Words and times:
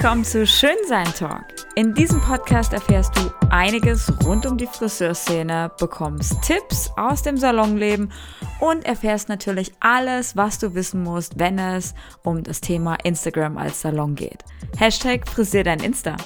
Komm 0.00 0.22
zu 0.22 0.46
Schönsein 0.46 1.12
Talk. 1.12 1.44
In 1.74 1.92
diesem 1.92 2.20
Podcast 2.20 2.72
erfährst 2.72 3.16
du 3.16 3.32
einiges 3.50 4.12
rund 4.24 4.46
um 4.46 4.56
die 4.56 4.68
Friseurszene, 4.68 5.72
bekommst 5.76 6.40
Tipps 6.40 6.88
aus 6.96 7.22
dem 7.22 7.36
Salonleben 7.36 8.12
und 8.60 8.84
erfährst 8.84 9.28
natürlich 9.28 9.72
alles, 9.80 10.36
was 10.36 10.60
du 10.60 10.76
wissen 10.76 11.02
musst, 11.02 11.40
wenn 11.40 11.58
es 11.58 11.94
um 12.22 12.44
das 12.44 12.60
Thema 12.60 12.94
Instagram 13.02 13.58
als 13.58 13.80
Salon 13.80 14.14
geht. 14.14 14.44
Hashtag 14.76 15.28
Frisier 15.28 15.64
dein 15.64 15.80
Insta. 15.80 16.16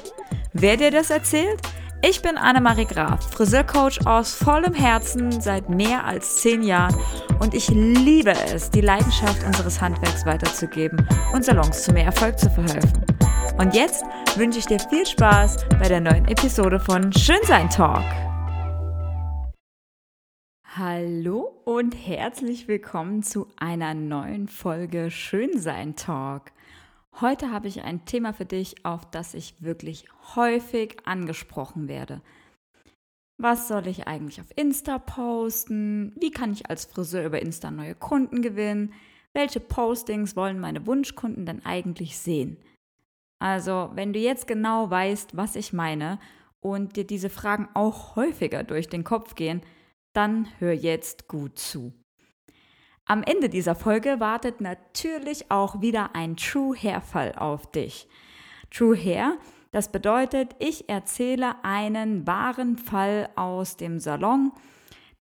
Wer 0.52 0.76
dir 0.76 0.90
das 0.90 1.08
erzählt? 1.08 1.62
Ich 2.04 2.20
bin 2.20 2.36
Annemarie 2.36 2.86
Graf, 2.86 3.30
Friseurcoach 3.30 4.04
aus 4.06 4.34
vollem 4.34 4.74
Herzen 4.74 5.40
seit 5.40 5.68
mehr 5.68 6.04
als 6.04 6.38
zehn 6.42 6.64
Jahren 6.64 6.96
und 7.38 7.54
ich 7.54 7.68
liebe 7.68 8.32
es, 8.32 8.70
die 8.70 8.80
Leidenschaft 8.80 9.44
unseres 9.44 9.80
Handwerks 9.80 10.26
weiterzugeben 10.26 11.06
und 11.32 11.44
Salons 11.44 11.84
zu 11.84 11.92
mehr 11.92 12.06
Erfolg 12.06 12.40
zu 12.40 12.50
verhelfen. 12.50 13.04
Und 13.56 13.76
jetzt 13.76 14.02
wünsche 14.34 14.58
ich 14.58 14.66
dir 14.66 14.80
viel 14.80 15.06
Spaß 15.06 15.64
bei 15.78 15.86
der 15.86 16.00
neuen 16.00 16.26
Episode 16.26 16.80
von 16.80 17.12
Schönsein 17.12 17.70
Talk. 17.70 18.02
Hallo 20.76 21.62
und 21.64 21.92
herzlich 21.92 22.66
willkommen 22.66 23.22
zu 23.22 23.46
einer 23.58 23.94
neuen 23.94 24.48
Folge 24.48 25.08
Schönsein 25.12 25.94
Talk. 25.94 26.50
Heute 27.20 27.50
habe 27.50 27.68
ich 27.68 27.82
ein 27.82 28.04
Thema 28.04 28.32
für 28.32 28.46
dich, 28.46 28.84
auf 28.84 29.10
das 29.10 29.34
ich 29.34 29.62
wirklich 29.62 30.06
häufig 30.34 30.96
angesprochen 31.04 31.86
werde. 31.86 32.20
Was 33.38 33.68
soll 33.68 33.86
ich 33.86 34.06
eigentlich 34.06 34.40
auf 34.40 34.50
Insta 34.56 34.98
posten? 34.98 36.12
Wie 36.16 36.30
kann 36.30 36.52
ich 36.52 36.70
als 36.70 36.84
Friseur 36.84 37.26
über 37.26 37.42
Insta 37.42 37.70
neue 37.70 37.94
Kunden 37.94 38.40
gewinnen? 38.40 38.92
Welche 39.34 39.60
Postings 39.60 40.36
wollen 40.36 40.60
meine 40.60 40.86
Wunschkunden 40.86 41.46
denn 41.46 41.64
eigentlich 41.64 42.18
sehen? 42.18 42.56
Also, 43.38 43.90
wenn 43.94 44.12
du 44.12 44.20
jetzt 44.20 44.46
genau 44.46 44.88
weißt, 44.88 45.36
was 45.36 45.56
ich 45.56 45.72
meine 45.72 46.20
und 46.60 46.96
dir 46.96 47.04
diese 47.04 47.30
Fragen 47.30 47.68
auch 47.74 48.14
häufiger 48.14 48.62
durch 48.62 48.88
den 48.88 49.04
Kopf 49.04 49.34
gehen, 49.34 49.62
dann 50.12 50.46
hör 50.58 50.72
jetzt 50.72 51.26
gut 51.26 51.58
zu. 51.58 51.92
Am 53.06 53.22
Ende 53.22 53.48
dieser 53.48 53.74
Folge 53.74 54.20
wartet 54.20 54.60
natürlich 54.60 55.50
auch 55.50 55.80
wieder 55.80 56.14
ein 56.14 56.36
True 56.36 56.76
Hair 56.76 57.00
Fall 57.00 57.34
auf 57.36 57.70
dich. 57.70 58.06
True 58.70 58.96
Hair, 58.96 59.36
das 59.72 59.90
bedeutet, 59.90 60.54
ich 60.58 60.88
erzähle 60.88 61.64
einen 61.64 62.26
wahren 62.26 62.78
Fall 62.78 63.28
aus 63.36 63.76
dem 63.76 63.98
Salon. 63.98 64.52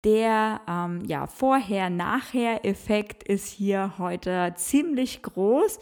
Der 0.03 0.61
ähm, 0.67 1.03
ja, 1.05 1.27
Vorher-Nachher-Effekt 1.27 3.23
ist 3.23 3.47
hier 3.47 3.93
heute 3.97 4.53
ziemlich 4.55 5.21
groß. 5.21 5.79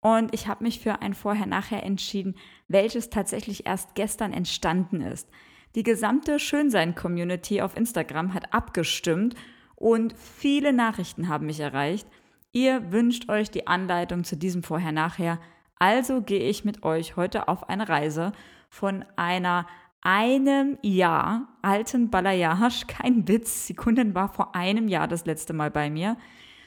Und 0.00 0.34
ich 0.34 0.48
habe 0.48 0.64
mich 0.64 0.80
für 0.80 1.00
ein 1.00 1.14
Vorher-Nachher 1.14 1.84
entschieden, 1.84 2.34
welches 2.66 3.08
tatsächlich 3.08 3.66
erst 3.66 3.94
gestern 3.94 4.32
entstanden 4.32 5.00
ist. 5.00 5.28
Die 5.76 5.84
gesamte 5.84 6.38
Schönsein-Community 6.38 7.62
auf 7.62 7.76
Instagram 7.76 8.34
hat 8.34 8.52
abgestimmt 8.52 9.36
und 9.82 10.14
viele 10.16 10.72
Nachrichten 10.72 11.28
haben 11.28 11.46
mich 11.46 11.58
erreicht. 11.58 12.06
Ihr 12.52 12.92
wünscht 12.92 13.28
euch 13.28 13.50
die 13.50 13.66
Anleitung 13.66 14.22
zu 14.22 14.36
diesem 14.36 14.62
Vorher-Nachher. 14.62 15.40
Also 15.76 16.22
gehe 16.22 16.48
ich 16.48 16.64
mit 16.64 16.84
euch 16.84 17.16
heute 17.16 17.48
auf 17.48 17.68
eine 17.68 17.88
Reise 17.88 18.30
von 18.70 19.04
einer 19.16 19.66
einem 20.00 20.78
Jahr 20.82 21.48
alten 21.62 22.10
Balayage, 22.10 22.86
kein 22.88 23.26
Witz, 23.26 23.66
die 23.66 23.74
Kundin 23.74 24.14
war 24.14 24.28
vor 24.28 24.54
einem 24.54 24.86
Jahr 24.86 25.08
das 25.08 25.26
letzte 25.26 25.52
Mal 25.52 25.72
bei 25.72 25.90
mir, 25.90 26.16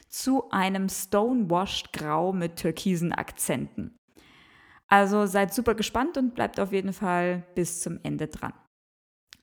zu 0.09 0.49
einem 0.49 0.89
Stonewashed 0.89 1.93
Grau 1.93 2.33
mit 2.33 2.57
türkisen 2.57 3.13
Akzenten. 3.13 3.97
Also 4.87 5.25
seid 5.25 5.53
super 5.53 5.73
gespannt 5.73 6.17
und 6.17 6.35
bleibt 6.35 6.59
auf 6.59 6.73
jeden 6.73 6.91
Fall 6.91 7.43
bis 7.55 7.81
zum 7.81 7.99
Ende 8.03 8.27
dran. 8.27 8.53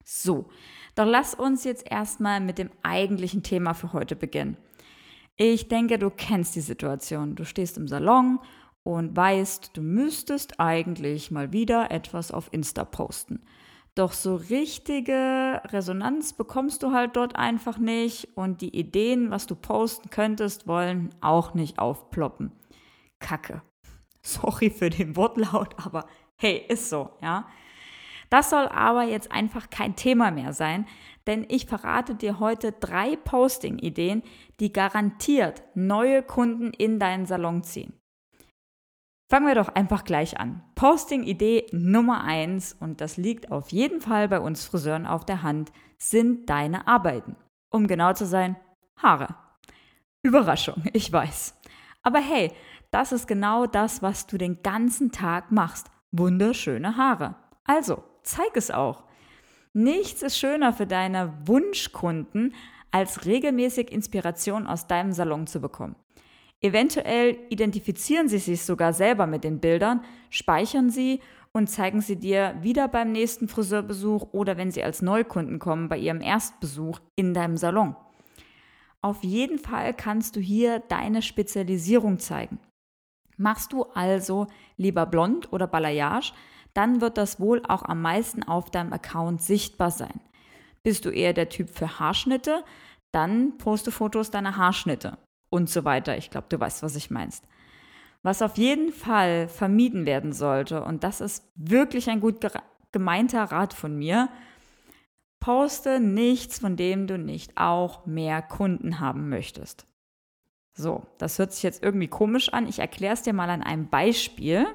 So, 0.05 0.51
doch 0.95 1.07
lass 1.07 1.35
uns 1.35 1.65
jetzt 1.65 1.91
erstmal 1.91 2.41
mit 2.41 2.59
dem 2.59 2.71
eigentlichen 2.83 3.43
Thema 3.43 3.75
für 3.75 3.93
heute 3.93 4.17
beginnen. 4.17 4.57
Ich 5.37 5.69
denke, 5.69 5.99
du 5.99 6.11
kennst 6.11 6.55
die 6.55 6.61
Situation. 6.61 7.35
Du 7.35 7.45
stehst 7.45 7.79
im 7.79 7.89
Salon 7.89 8.39
und 8.83 9.17
weißt, 9.17 9.71
du 9.75 9.83
müsstest 9.83 10.61
eigentlich 10.61 11.31
mal 11.31 11.53
wieder 11.53 11.91
etwas 11.91 12.31
auf 12.31 12.53
Insta 12.53 12.85
posten. 12.85 13.41
Doch 13.95 14.13
so 14.13 14.37
richtige 14.37 15.61
Resonanz 15.67 16.33
bekommst 16.33 16.83
du 16.83 16.93
halt 16.93 17.17
dort 17.17 17.37
einfach 17.37 17.77
nicht 17.77 18.29
und 18.37 18.63
die 18.63 18.75
Ideen, 18.77 19.31
was 19.31 19.47
du 19.47 19.55
posten 19.55 20.09
könntest, 20.09 20.67
wollen 20.67 21.11
auch 21.21 21.53
nicht 21.53 21.79
aufploppen. 21.79 22.53
Kacke. 23.19 23.63
Sorry 24.23 24.71
für 24.71 24.89
den 24.89 25.17
Wortlaut, 25.17 25.75
aber 25.85 26.07
hey, 26.37 26.65
ist 26.69 26.89
so, 26.89 27.11
ja. 27.21 27.47
Das 28.33 28.49
soll 28.49 28.67
aber 28.69 29.03
jetzt 29.03 29.31
einfach 29.31 29.69
kein 29.69 29.95
Thema 29.95 30.31
mehr 30.31 30.55
sein, 30.55 30.87
denn 31.27 31.45
ich 31.51 31.67
verrate 31.67 32.15
dir 32.15 32.41
heute 32.41 32.73
drei 32.73 33.15
Posting-Ideen, 33.15 34.23
die 34.59 34.73
garantiert 34.73 35.63
neue 35.75 36.23
Kunden 36.23 36.73
in 36.73 36.99
deinen 36.99 37.27
Salon 37.27 37.63
ziehen. 37.63 37.93
Fangen 39.31 39.47
wir 39.47 39.55
doch 39.55 39.69
einfach 39.69 40.05
gleich 40.05 40.41
an. 40.41 40.63
Posting-Idee 40.77 41.67
Nummer 41.73 42.25
eins 42.25 42.73
und 42.73 43.03
das 43.03 43.19
liegt 43.19 43.53
auf 43.53 43.71
jeden 43.71 44.01
Fall 44.01 44.31
bei 44.31 44.41
uns 44.41 44.65
Friseuren 44.65 45.07
auf 45.07 45.27
der 45.27 45.43
Hand, 45.43 45.71
sind 45.99 46.49
deine 46.49 46.87
Arbeiten. 46.87 47.37
Um 47.71 47.87
genau 47.87 48.15
zu 48.15 48.25
sein, 48.25 48.57
Haare. 48.97 49.35
Überraschung, 50.23 50.85
ich 50.95 51.13
weiß. 51.13 51.61
Aber 52.03 52.21
hey, 52.21 52.51
das 52.91 53.13
ist 53.13 53.29
genau 53.29 53.67
das, 53.67 54.01
was 54.01 54.27
du 54.27 54.39
den 54.39 54.63
ganzen 54.63 55.13
Tag 55.13 55.53
machst. 55.53 55.91
Wunderschöne 56.13 56.97
Haare. 56.97 57.35
Also, 57.65 58.05
zeig 58.23 58.57
es 58.57 58.71
auch. 58.71 59.05
Nichts 59.73 60.23
ist 60.23 60.39
schöner 60.39 60.73
für 60.73 60.87
deine 60.87 61.33
Wunschkunden, 61.47 62.55
als 62.91 63.25
regelmäßig 63.25 63.91
Inspiration 63.91 64.67
aus 64.67 64.87
deinem 64.87 65.13
Salon 65.13 65.47
zu 65.47 65.61
bekommen. 65.61 65.97
Eventuell 66.61 67.39
identifizieren 67.49 68.29
sie 68.29 68.39
sich 68.39 68.63
sogar 68.63 68.93
selber 68.93 69.27
mit 69.27 69.45
den 69.45 69.59
Bildern, 69.59 70.05
speichern 70.31 70.91
sie 70.91 71.21
und 71.53 71.69
zeigen 71.69 72.01
sie 72.01 72.17
dir 72.17 72.55
wieder 72.61 72.87
beim 72.89 73.13
nächsten 73.13 73.49
Friseurbesuch 73.49 74.29
oder 74.33 74.57
wenn 74.57 74.71
sie 74.71 74.83
als 74.83 75.03
Neukunden 75.03 75.59
kommen 75.59 75.89
bei 75.89 75.99
ihrem 75.99 76.21
Erstbesuch 76.21 77.01
in 77.17 77.35
deinem 77.35 77.57
Salon. 77.57 77.97
Auf 79.01 79.25
jeden 79.25 79.59
Fall 79.59 79.93
kannst 79.95 80.37
du 80.37 80.41
hier 80.41 80.79
deine 80.79 81.23
Spezialisierung 81.23 82.21
zeigen. 82.21 82.61
Machst 83.37 83.73
du 83.73 83.83
also 83.95 84.47
lieber 84.77 85.07
blond 85.07 85.53
oder 85.53 85.67
Balayage, 85.67 86.33
dann 86.75 87.01
wird 87.01 87.19
das 87.19 87.41
wohl 87.41 87.63
auch 87.69 87.83
am 87.83 88.03
meisten 88.03 88.43
auf 88.43 88.71
deinem 88.71 88.93
Account 88.93 89.43
sichtbar 89.43 89.91
sein. 89.91 90.21
Bist 90.83 91.05
du 91.05 91.11
eher 91.11 91.33
der 91.33 91.49
Typ 91.49 91.71
für 91.71 91.99
Haarschnitte, 91.99 92.65
dann 93.13 93.59
poste 93.59 93.91
Fotos 93.91 94.31
deiner 94.31 94.57
Haarschnitte 94.57 95.19
und 95.51 95.69
so 95.69 95.85
weiter. 95.85 96.17
Ich 96.17 96.31
glaube, 96.31 96.47
du 96.49 96.59
weißt, 96.59 96.83
was 96.83 96.97
ich 96.97 97.11
meinst. 97.11 97.45
Was 98.23 98.41
auf 98.41 98.57
jeden 98.57 98.93
Fall 98.93 99.49
vermieden 99.49 100.07
werden 100.07 100.33
sollte, 100.33 100.83
und 100.83 101.05
das 101.05 101.21
ist 101.21 101.51
wirklich 101.55 102.09
ein 102.09 102.21
gut 102.21 102.47
gemeinter 102.93 103.45
Rat 103.45 103.75
von 103.75 103.97
mir, 103.97 104.29
poste 105.41 105.99
nichts, 105.99 106.61
von 106.61 106.77
dem 106.77 107.07
du 107.09 107.19
nicht 107.19 107.59
auch 107.59 108.07
mehr 108.07 108.41
Kunden 108.43 109.01
haben 109.01 109.29
möchtest. 109.29 109.87
So, 110.75 111.03
das 111.19 111.39
hört 111.39 111.53
sich 111.53 111.65
jetzt 111.65 111.83
irgendwie 111.83 112.09
komisch 112.09 112.53
an. 112.53 112.69
Ich 112.69 112.79
erkläre 112.79 113.15
es 113.15 113.23
dir 113.23 113.33
mal 113.33 113.51
an 113.51 113.63
einem 113.63 113.89
Beispiel. 113.89 114.67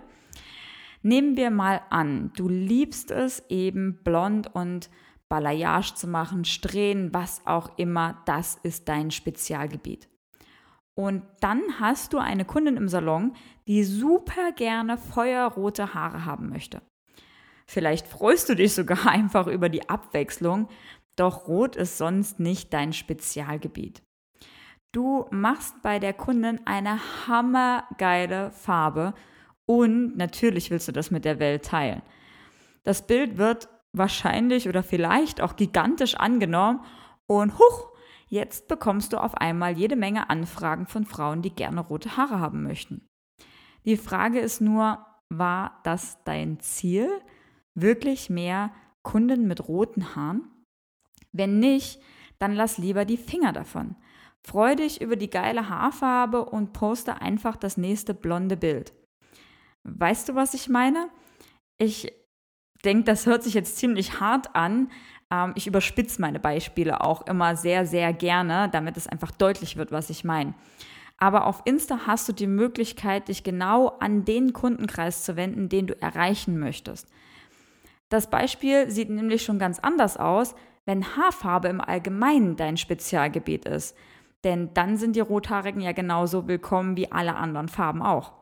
Nehmen 1.02 1.38
wir 1.38 1.52
mal 1.52 1.81
an, 1.90 2.31
du 2.35 2.50
liebst 2.50 3.12
es 3.12 3.44
eben 3.50 4.03
blond 4.03 4.53
und 4.53 4.90
Balayage 5.30 5.94
zu 5.96 6.08
machen, 6.08 6.46
Strähnen, 6.46 7.13
was 7.13 7.46
auch 7.46 7.78
immer, 7.78 8.22
das 8.25 8.56
ist 8.63 8.88
dein 8.88 9.12
Spezialgebiet. 9.12 10.08
Und 10.96 11.24
dann 11.41 11.62
hast 11.80 12.13
du 12.13 12.18
eine 12.18 12.46
Kundin 12.46 12.78
im 12.78 12.88
Salon, 12.88 13.35
die 13.68 13.84
super 13.84 14.52
gerne 14.53 14.97
feuerrote 14.97 15.94
Haare 15.94 16.25
haben 16.25 16.50
möchte. 16.50 16.81
Vielleicht 17.67 18.08
freust 18.08 18.50
du 18.50 18.55
dich 18.55 18.73
sogar 18.73 19.05
einfach 19.08 19.47
über 19.47 19.70
die 19.70 19.90
Abwechslung, 19.90 20.70
doch 21.16 21.47
rot 21.47 21.76
ist 21.76 21.97
sonst 21.97 22.40
nicht 22.40 22.73
dein 22.73 22.93
Spezialgebiet. 22.93 24.02
Du 24.93 25.26
machst 25.29 25.82
bei 25.82 26.00
der 26.00 26.14
Kundin 26.14 26.61
eine 26.66 27.00
hammergeile 27.28 28.52
Farbe 28.52 29.14
und 29.67 30.17
natürlich 30.17 30.72
willst 30.72 30.87
du 30.87 30.91
das 30.91 31.11
mit 31.11 31.25
der 31.25 31.37
Welt 31.37 31.66
teilen. 31.66 32.02
Das 32.84 33.05
Bild 33.05 33.37
wird 33.37 33.69
wahrscheinlich 33.93 34.67
oder 34.67 34.81
vielleicht 34.81 35.41
auch 35.41 35.55
gigantisch 35.55 36.16
angenommen 36.16 36.84
und 37.28 37.59
huch, 37.59 37.91
Jetzt 38.29 38.67
bekommst 38.67 39.14
du 39.14 39.17
auf 39.17 39.35
einmal 39.35 39.78
jede 39.78 39.96
Menge 39.96 40.29
Anfragen 40.29 40.85
von 40.85 41.05
Frauen, 41.05 41.41
die 41.41 41.55
gerne 41.55 41.79
rote 41.79 42.17
Haare 42.17 42.40
haben 42.40 42.64
möchten. 42.64 43.08
Die 43.85 43.97
Frage 43.97 44.40
ist 44.40 44.59
nur, 44.59 45.05
war 45.29 45.79
das 45.84 46.22
dein 46.25 46.59
Ziel? 46.59 47.09
Wirklich 47.73 48.29
mehr 48.29 48.73
Kunden 49.02 49.47
mit 49.47 49.67
roten 49.67 50.16
Haaren? 50.16 50.52
Wenn 51.31 51.59
nicht, 51.59 52.02
dann 52.37 52.53
lass 52.53 52.78
lieber 52.78 53.05
die 53.05 53.17
Finger 53.17 53.53
davon. 53.53 53.96
Freu 54.46 54.75
dich 54.75 55.02
über 55.02 55.16
die 55.16 55.29
geile 55.29 55.69
Haarfarbe 55.69 56.46
und 56.46 56.73
poste 56.73 57.22
einfach 57.22 57.55
das 57.55 57.78
nächste 57.78 58.14
blonde 58.14 58.58
Bild. 58.58 58.93
Weißt 59.87 60.29
du, 60.29 60.35
was 60.35 60.53
ich 60.53 60.67
meine? 60.67 61.09
Ich 61.78 62.13
denke, 62.84 63.05
das 63.05 63.25
hört 63.25 63.43
sich 63.43 63.53
jetzt 63.53 63.78
ziemlich 63.78 64.19
hart 64.19 64.55
an. 64.55 64.91
Ähm, 65.31 65.53
ich 65.55 65.66
überspitze 65.66 66.22
meine 66.22 66.39
Beispiele 66.39 67.01
auch 67.01 67.25
immer 67.25 67.55
sehr, 67.55 67.85
sehr 67.85 68.13
gerne, 68.13 68.69
damit 68.72 68.97
es 68.97 69.07
einfach 69.07 69.31
deutlich 69.31 69.78
wird, 69.78 69.91
was 69.91 70.09
ich 70.09 70.23
meine. 70.23 70.53
Aber 71.17 71.47
auf 71.47 71.61
Insta 71.66 72.01
hast 72.05 72.29
du 72.29 72.34
die 72.34 72.47
Möglichkeit, 72.47 73.29
dich 73.29 73.43
genau 73.43 73.87
an 73.99 74.23
den 74.25 74.53
Kundenkreis 74.53 75.23
zu 75.23 75.35
wenden, 75.35 75.69
den 75.69 75.87
du 75.87 75.99
erreichen 75.99 76.59
möchtest. 76.59 77.07
Das 78.09 78.29
Beispiel 78.29 78.90
sieht 78.91 79.09
nämlich 79.09 79.43
schon 79.43 79.57
ganz 79.57 79.79
anders 79.79 80.17
aus, 80.17 80.53
wenn 80.85 81.17
Haarfarbe 81.17 81.69
im 81.69 81.81
Allgemeinen 81.81 82.55
dein 82.55 82.78
Spezialgebiet 82.78 83.66
ist. 83.66 83.97
Denn 84.43 84.73
dann 84.73 84.97
sind 84.97 85.16
die 85.16 85.22
Rothaarigen 85.22 85.81
ja 85.81 85.91
genauso 85.91 86.47
willkommen 86.47 86.95
wie 86.95 87.11
alle 87.11 87.35
anderen 87.35 87.67
Farben 87.67 88.01
auch. 88.01 88.33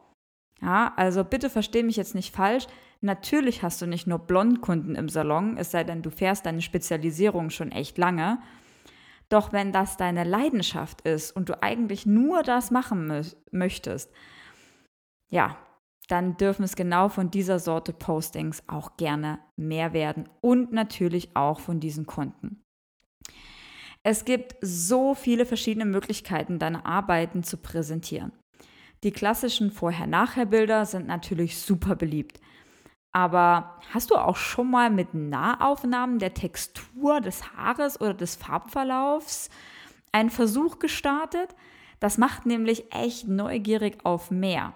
Ja, 0.62 0.94
also 0.96 1.24
bitte 1.24 1.50
versteh 1.50 1.84
mich 1.84 1.96
jetzt 1.98 2.16
nicht 2.16 2.34
falsch. 2.34 2.68
Natürlich 3.02 3.62
hast 3.62 3.82
du 3.82 3.88
nicht 3.88 4.08
nur 4.08 4.20
Blondkunden 4.20 4.96
im 4.96 5.10
Salon, 5.10 5.58
es 5.58 5.72
sei 5.72 5.84
denn, 5.84 6.02
du 6.02 6.10
fährst 6.10 6.46
deine 6.46 6.62
Spezialisierung 6.62 7.50
schon 7.50 7.72
echt 7.72 7.98
lange. 7.98 8.40
Doch 9.30 9.54
wenn 9.54 9.72
das 9.72 9.98
deine 9.98 10.24
Leidenschaft 10.24 11.02
ist 11.02 11.32
und 11.32 11.50
du 11.50 11.62
eigentlich 11.62 12.06
nur 12.06 12.44
das 12.44 12.72
machen 12.72 13.08
mö 13.08 13.22
möchtest, 13.52 14.12
ja, 15.30 15.58
dann 16.08 16.38
dürfen 16.38 16.64
es 16.64 16.76
genau 16.76 17.10
von 17.10 17.32
dieser 17.32 17.60
Sorte 17.60 17.92
Postings 17.92 18.64
auch 18.68 18.98
gerne 18.98 19.40
mehr 19.56 19.94
werden 19.94 20.30
und 20.42 20.72
natürlich 20.72 21.36
auch 21.36 21.60
von 21.60 21.80
diesen 21.80 22.06
Kunden. 22.06 22.64
Es 24.04 24.24
gibt 24.24 24.56
so 24.62 25.16
viele 25.16 25.48
verschiedene 25.48 25.86
Möglichkeiten, 25.86 26.60
deine 26.60 26.86
Arbeiten 26.86 27.44
zu 27.44 27.58
präsentieren. 27.58 28.32
Die 29.06 29.12
klassischen 29.12 29.70
Vorher-Nachher-Bilder 29.70 30.88
sind 30.88 31.06
natürlich 31.06 31.62
super 31.62 31.96
beliebt. 31.96 32.40
Aber 33.12 33.80
hast 33.94 34.10
du 34.10 34.16
auch 34.16 34.36
schon 34.36 34.72
mal 34.72 34.90
mit 34.90 35.14
Nahaufnahmen 35.14 36.18
der 36.18 36.34
Textur 36.34 37.22
des 37.22 37.56
Haares 37.56 38.02
oder 38.02 38.16
des 38.16 38.36
Farbverlaufs 38.36 39.52
einen 40.12 40.32
Versuch 40.32 40.80
gestartet? 40.80 41.56
Das 42.00 42.18
macht 42.18 42.48
nämlich 42.48 42.92
echt 42.96 43.28
neugierig 43.28 44.04
auf 44.04 44.32
mehr. 44.32 44.74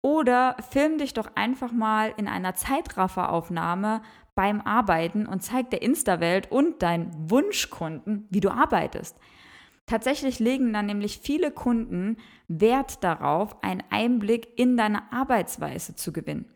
Oder 0.00 0.56
film 0.70 0.96
dich 0.96 1.12
doch 1.12 1.30
einfach 1.34 1.70
mal 1.70 2.14
in 2.16 2.28
einer 2.28 2.54
Zeitrafferaufnahme 2.54 4.00
beim 4.34 4.62
Arbeiten 4.62 5.26
und 5.26 5.42
zeig 5.42 5.68
der 5.68 5.82
Insta-Welt 5.82 6.50
und 6.50 6.80
deinen 6.82 7.30
Wunschkunden, 7.30 8.26
wie 8.30 8.40
du 8.40 8.48
arbeitest. 8.48 9.18
Tatsächlich 9.90 10.38
legen 10.38 10.72
dann 10.72 10.86
nämlich 10.86 11.18
viele 11.18 11.50
Kunden 11.50 12.16
Wert 12.46 13.02
darauf, 13.02 13.60
einen 13.60 13.82
Einblick 13.90 14.56
in 14.56 14.76
deine 14.76 15.12
Arbeitsweise 15.12 15.96
zu 15.96 16.12
gewinnen. 16.12 16.48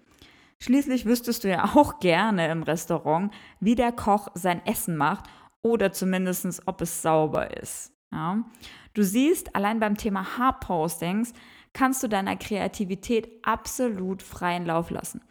Schließlich 0.61 1.05
wüsstest 1.05 1.43
du 1.43 1.49
ja 1.49 1.65
auch 1.75 1.99
gerne 1.99 2.49
im 2.49 2.63
Restaurant, 2.63 3.35
wie 3.59 3.75
der 3.75 3.91
Koch 3.91 4.29
sein 4.35 4.65
Essen 4.65 4.97
macht 4.97 5.25
oder 5.63 5.91
zumindest, 5.91 6.63
ob 6.67 6.81
es 6.81 7.03
sauber 7.03 7.61
ist. 7.61 7.93
Ja? 8.13 8.45
Du 8.93 9.03
siehst, 9.03 9.57
allein 9.57 9.81
beim 9.81 9.97
Thema 9.97 10.39
Haarpostings 10.39 11.33
kannst 11.73 12.05
du 12.05 12.09
deiner 12.09 12.37
Kreativität 12.37 13.29
absolut 13.43 14.23
freien 14.23 14.65
Lauf 14.65 14.91
lassen. 14.91 15.23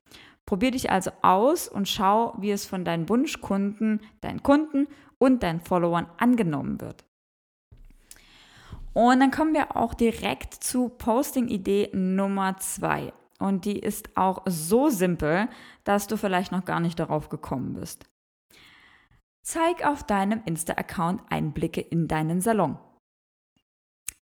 Probier 0.45 0.71
dich 0.71 0.91
also 0.91 1.11
aus 1.21 1.69
und 1.69 1.87
schau, 1.87 2.35
wie 2.37 2.51
es 2.51 2.65
von 2.65 2.83
deinen 2.83 3.07
Wunschkunden, 3.07 4.01
deinen 4.19 4.43
Kunden 4.43 4.87
und 5.19 5.41
deinen 5.41 5.61
Followern 5.61 6.07
angenommen 6.17 6.81
wird. 6.81 7.05
Und 8.93 9.19
dann 9.19 9.31
kommen 9.31 9.53
wir 9.53 9.75
auch 9.75 9.93
direkt 9.93 10.53
zu 10.53 10.89
Posting-Idee 10.89 11.89
Nummer 11.93 12.57
zwei. 12.57 13.11
Und 13.39 13.65
die 13.65 13.79
ist 13.79 14.15
auch 14.15 14.43
so 14.45 14.89
simpel, 14.89 15.49
dass 15.83 16.07
du 16.07 16.17
vielleicht 16.17 16.51
noch 16.51 16.65
gar 16.65 16.79
nicht 16.79 16.99
darauf 16.99 17.29
gekommen 17.29 17.73
bist. 17.73 18.05
Zeig 19.41 19.85
auf 19.85 20.03
deinem 20.03 20.41
Insta-Account 20.45 21.21
Einblicke 21.29 21.81
in 21.81 22.07
deinen 22.07 22.39
Salon. 22.39 22.77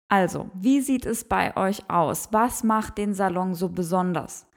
Also, 0.07 0.49
wie 0.53 0.81
sieht 0.81 1.05
es 1.05 1.27
bei 1.27 1.55
euch 1.57 1.89
aus? 1.89 2.29
Was 2.31 2.63
macht 2.63 2.97
den 2.97 3.13
Salon 3.13 3.53
so 3.53 3.69
besonders? 3.69 4.47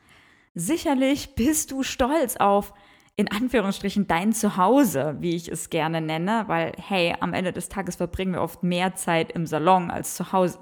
Sicherlich 0.55 1.35
bist 1.35 1.71
du 1.71 1.83
stolz 1.83 2.37
auf, 2.37 2.73
in 3.17 3.31
Anführungsstrichen, 3.31 4.07
dein 4.07 4.33
Zuhause, 4.33 5.17
wie 5.21 5.35
ich 5.35 5.49
es 5.49 5.71
gerne 5.71 6.03
nenne, 6.03 6.45
weil, 6.49 6.73
hey, 6.77 7.15
am 7.21 7.33
Ende 7.33 7.53
des 7.53 7.71
Tages 7.71 7.97
verbringen 7.97 8.35
wir 8.35 8.43
oft 8.43 8.63
mehr 8.63 8.95
Zeit 8.95 9.33
im 9.33 9.47
Salon 9.47 9.91
als 9.91 10.17
zu 10.17 10.33
Hause. 10.33 10.59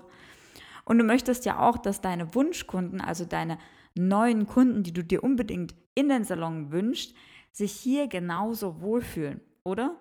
Und 0.84 0.98
du 0.98 1.04
möchtest 1.04 1.44
ja 1.46 1.58
auch, 1.58 1.78
dass 1.78 2.00
deine 2.00 2.34
Wunschkunden, 2.34 3.00
also 3.00 3.24
deine 3.24 3.58
neuen 3.94 4.46
Kunden, 4.46 4.84
die 4.84 4.92
du 4.92 5.02
dir 5.02 5.24
unbedingt 5.24 5.74
in 5.94 6.08
den 6.08 6.24
Salon 6.24 6.70
wünschst, 6.70 7.14
sich 7.50 7.72
hier 7.72 8.06
genauso 8.06 8.80
wohlfühlen, 8.80 9.40
oder? 9.64 9.96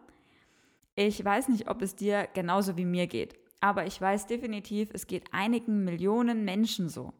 Ich 0.95 1.23
weiß 1.23 1.49
nicht, 1.49 1.69
ob 1.69 1.81
es 1.81 1.95
dir 1.95 2.27
genauso 2.33 2.77
wie 2.77 2.85
mir 2.85 3.07
geht, 3.07 3.35
aber 3.61 3.87
ich 3.87 3.99
weiß 3.99 4.27
definitiv, 4.27 4.89
es 4.93 5.07
geht 5.07 5.25
einigen 5.31 5.83
Millionen 5.83 6.45
Menschen 6.45 6.89
so. 6.89 7.13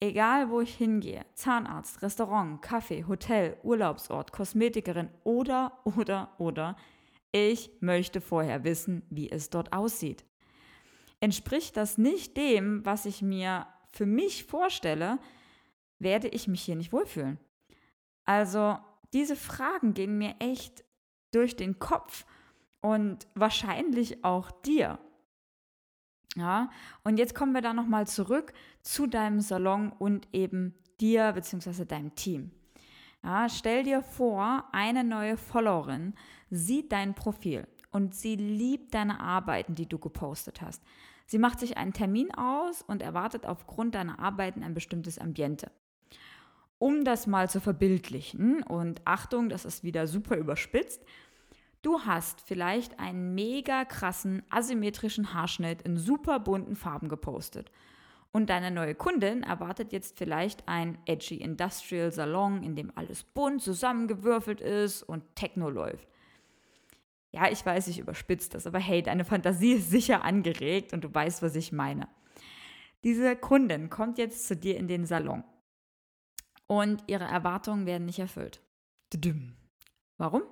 Egal, 0.00 0.48
wo 0.50 0.60
ich 0.60 0.76
hingehe, 0.76 1.26
Zahnarzt, 1.34 2.02
Restaurant, 2.02 2.62
Kaffee, 2.62 3.04
Hotel, 3.08 3.56
Urlaubsort, 3.64 4.32
Kosmetikerin 4.32 5.10
oder, 5.24 5.78
oder, 5.84 6.32
oder, 6.38 6.76
ich 7.32 7.70
möchte 7.80 8.20
vorher 8.20 8.64
wissen, 8.64 9.02
wie 9.10 9.30
es 9.30 9.50
dort 9.50 9.72
aussieht. 9.72 10.24
Entspricht 11.20 11.76
das 11.76 11.98
nicht 11.98 12.36
dem, 12.36 12.84
was 12.86 13.06
ich 13.06 13.22
mir 13.22 13.66
für 13.92 14.06
mich 14.06 14.44
vorstelle, 14.44 15.18
werde 15.98 16.28
ich 16.28 16.46
mich 16.46 16.62
hier 16.62 16.76
nicht 16.76 16.92
wohlfühlen. 16.92 17.38
Also 18.24 18.78
diese 19.12 19.36
Fragen 19.36 19.94
gehen 19.94 20.16
mir 20.16 20.36
echt 20.38 20.84
durch 21.32 21.56
den 21.56 21.78
Kopf 21.78 22.24
und 22.80 23.26
wahrscheinlich 23.34 24.24
auch 24.24 24.50
dir. 24.50 24.98
Ja, 26.38 26.70
und 27.02 27.18
jetzt 27.18 27.34
kommen 27.34 27.52
wir 27.52 27.62
da 27.62 27.72
nochmal 27.72 28.06
zurück 28.06 28.52
zu 28.82 29.06
deinem 29.06 29.40
Salon 29.40 29.90
und 29.90 30.28
eben 30.32 30.74
dir 31.00 31.32
bzw. 31.32 31.84
deinem 31.84 32.14
Team. 32.14 32.52
Ja, 33.24 33.48
stell 33.48 33.82
dir 33.82 34.02
vor, 34.02 34.64
eine 34.72 35.02
neue 35.02 35.36
Followerin 35.36 36.14
sieht 36.50 36.92
dein 36.92 37.14
Profil 37.14 37.66
und 37.90 38.14
sie 38.14 38.36
liebt 38.36 38.94
deine 38.94 39.18
Arbeiten, 39.20 39.74
die 39.74 39.88
du 39.88 39.98
gepostet 39.98 40.62
hast. 40.62 40.82
Sie 41.26 41.38
macht 41.38 41.60
sich 41.60 41.76
einen 41.76 41.92
Termin 41.92 42.32
aus 42.34 42.82
und 42.82 43.02
erwartet 43.02 43.44
aufgrund 43.44 43.94
deiner 43.94 44.18
Arbeiten 44.20 44.62
ein 44.62 44.74
bestimmtes 44.74 45.18
Ambiente. 45.18 45.70
Um 46.78 47.04
das 47.04 47.26
mal 47.26 47.50
zu 47.50 47.60
verbildlichen, 47.60 48.62
und 48.62 49.02
Achtung, 49.04 49.48
das 49.48 49.64
ist 49.64 49.82
wieder 49.82 50.06
super 50.06 50.36
überspitzt, 50.36 51.04
du 51.82 52.00
hast 52.00 52.40
vielleicht 52.40 52.98
einen 52.98 53.34
mega 53.34 53.84
krassen 53.84 54.42
asymmetrischen 54.50 55.34
Haarschnitt 55.34 55.82
in 55.82 55.96
super 55.96 56.40
bunten 56.40 56.76
Farben 56.76 57.08
gepostet. 57.08 57.70
Und 58.30 58.50
deine 58.50 58.70
neue 58.70 58.94
Kundin 58.94 59.42
erwartet 59.42 59.92
jetzt 59.92 60.18
vielleicht 60.18 60.68
ein 60.68 60.98
edgy 61.06 61.36
Industrial 61.36 62.12
Salon, 62.12 62.62
in 62.62 62.76
dem 62.76 62.92
alles 62.94 63.24
bunt 63.24 63.62
zusammengewürfelt 63.62 64.60
ist 64.60 65.02
und 65.02 65.24
Techno 65.34 65.70
läuft. 65.70 66.08
Ja, 67.30 67.50
ich 67.50 67.64
weiß, 67.64 67.88
ich 67.88 67.98
überspitze 67.98 68.50
das, 68.50 68.66
aber 68.66 68.78
hey, 68.78 69.02
deine 69.02 69.24
Fantasie 69.24 69.72
ist 69.74 69.90
sicher 69.90 70.24
angeregt 70.24 70.92
und 70.92 71.04
du 71.04 71.12
weißt, 71.12 71.42
was 71.42 71.56
ich 71.56 71.72
meine. 71.72 72.08
Diese 73.04 73.36
Kundin 73.36 73.90
kommt 73.90 74.18
jetzt 74.18 74.46
zu 74.46 74.56
dir 74.56 74.76
in 74.76 74.88
den 74.88 75.06
Salon 75.06 75.44
und 76.66 77.04
ihre 77.06 77.24
Erwartungen 77.24 77.86
werden 77.86 78.06
nicht 78.06 78.18
erfüllt. 78.18 78.62
Warum? 80.16 80.42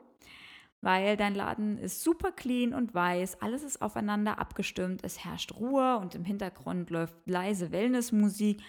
Weil 0.86 1.16
dein 1.16 1.34
Laden 1.34 1.78
ist 1.78 2.04
super 2.04 2.30
clean 2.30 2.72
und 2.72 2.94
weiß, 2.94 3.42
alles 3.42 3.64
ist 3.64 3.82
aufeinander 3.82 4.38
abgestimmt, 4.38 5.02
es 5.02 5.24
herrscht 5.24 5.50
Ruhe 5.56 5.98
und 5.98 6.14
im 6.14 6.24
Hintergrund 6.24 6.90
läuft 6.90 7.16
leise 7.24 7.72
Wellnessmusik. 7.72 8.62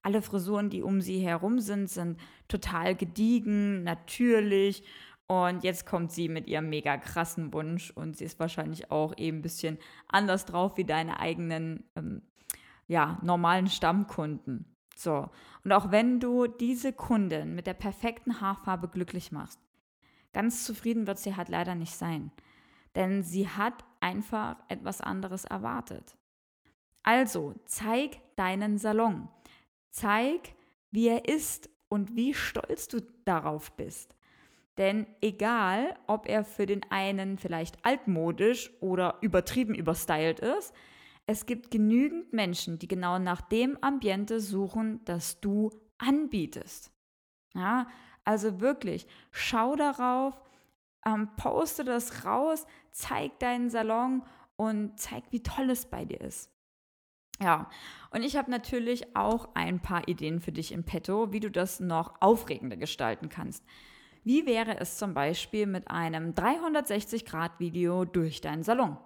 Alle 0.00 0.22
Frisuren, 0.22 0.70
die 0.70 0.84
um 0.84 1.00
sie 1.00 1.18
herum 1.18 1.58
sind, 1.58 1.90
sind 1.90 2.20
total 2.46 2.94
gediegen, 2.94 3.82
natürlich. 3.82 4.84
Und 5.26 5.64
jetzt 5.64 5.86
kommt 5.86 6.12
sie 6.12 6.28
mit 6.28 6.46
ihrem 6.46 6.68
mega 6.68 6.98
krassen 6.98 7.52
Wunsch 7.52 7.90
und 7.90 8.16
sie 8.16 8.26
ist 8.26 8.38
wahrscheinlich 8.38 8.92
auch 8.92 9.18
eben 9.18 9.38
ein 9.38 9.42
bisschen 9.42 9.78
anders 10.06 10.44
drauf 10.44 10.76
wie 10.76 10.84
deine 10.84 11.18
eigenen, 11.18 11.82
ähm, 11.96 12.22
ja, 12.86 13.18
normalen 13.24 13.66
Stammkunden. 13.66 14.66
So. 14.94 15.30
Und 15.64 15.72
auch 15.72 15.90
wenn 15.90 16.20
du 16.20 16.46
diese 16.46 16.92
Kundin 16.92 17.56
mit 17.56 17.66
der 17.66 17.74
perfekten 17.74 18.40
Haarfarbe 18.40 18.86
glücklich 18.86 19.32
machst, 19.32 19.58
ganz 20.36 20.64
zufrieden 20.64 21.06
wird 21.06 21.18
sie 21.18 21.34
halt 21.34 21.48
leider 21.48 21.74
nicht 21.74 21.94
sein. 21.94 22.30
Denn 22.94 23.22
sie 23.22 23.48
hat 23.48 23.86
einfach 24.00 24.56
etwas 24.68 25.00
anderes 25.00 25.46
erwartet. 25.46 26.14
Also, 27.02 27.54
zeig 27.64 28.20
deinen 28.36 28.76
Salon. 28.76 29.30
Zeig, 29.88 30.54
wie 30.90 31.08
er 31.08 31.26
ist 31.26 31.70
und 31.88 32.16
wie 32.16 32.34
stolz 32.34 32.86
du 32.86 33.00
darauf 33.24 33.72
bist. 33.78 34.14
Denn 34.76 35.06
egal, 35.22 35.96
ob 36.06 36.28
er 36.28 36.44
für 36.44 36.66
den 36.66 36.82
einen 36.90 37.38
vielleicht 37.38 37.82
altmodisch 37.82 38.70
oder 38.82 39.16
übertrieben 39.22 39.74
überstylt 39.74 40.40
ist, 40.40 40.74
es 41.24 41.46
gibt 41.46 41.70
genügend 41.70 42.34
Menschen, 42.34 42.78
die 42.78 42.88
genau 42.88 43.18
nach 43.18 43.40
dem 43.40 43.78
Ambiente 43.80 44.40
suchen, 44.40 45.02
das 45.06 45.40
du 45.40 45.70
anbietest. 45.96 46.92
Ja, 47.54 47.88
also 48.26 48.60
wirklich, 48.60 49.06
schau 49.30 49.76
darauf, 49.76 50.34
ähm, 51.06 51.30
poste 51.36 51.84
das 51.84 52.24
raus, 52.24 52.66
zeig 52.90 53.38
deinen 53.38 53.70
Salon 53.70 54.22
und 54.56 54.98
zeig, 54.98 55.22
wie 55.30 55.42
toll 55.42 55.70
es 55.70 55.86
bei 55.86 56.04
dir 56.04 56.20
ist. 56.20 56.50
Ja, 57.40 57.70
und 58.10 58.22
ich 58.22 58.36
habe 58.36 58.50
natürlich 58.50 59.14
auch 59.14 59.50
ein 59.54 59.80
paar 59.80 60.08
Ideen 60.08 60.40
für 60.40 60.52
dich 60.52 60.72
im 60.72 60.84
Petto, 60.84 61.32
wie 61.32 61.40
du 61.40 61.50
das 61.50 61.80
noch 61.80 62.20
aufregender 62.20 62.76
gestalten 62.76 63.28
kannst. 63.28 63.64
Wie 64.24 64.44
wäre 64.44 64.80
es 64.80 64.98
zum 64.98 65.14
Beispiel 65.14 65.66
mit 65.66 65.88
einem 65.88 66.32
360-Grad-Video 66.32 68.04
durch 68.06 68.40
deinen 68.40 68.64
Salon? 68.64 68.96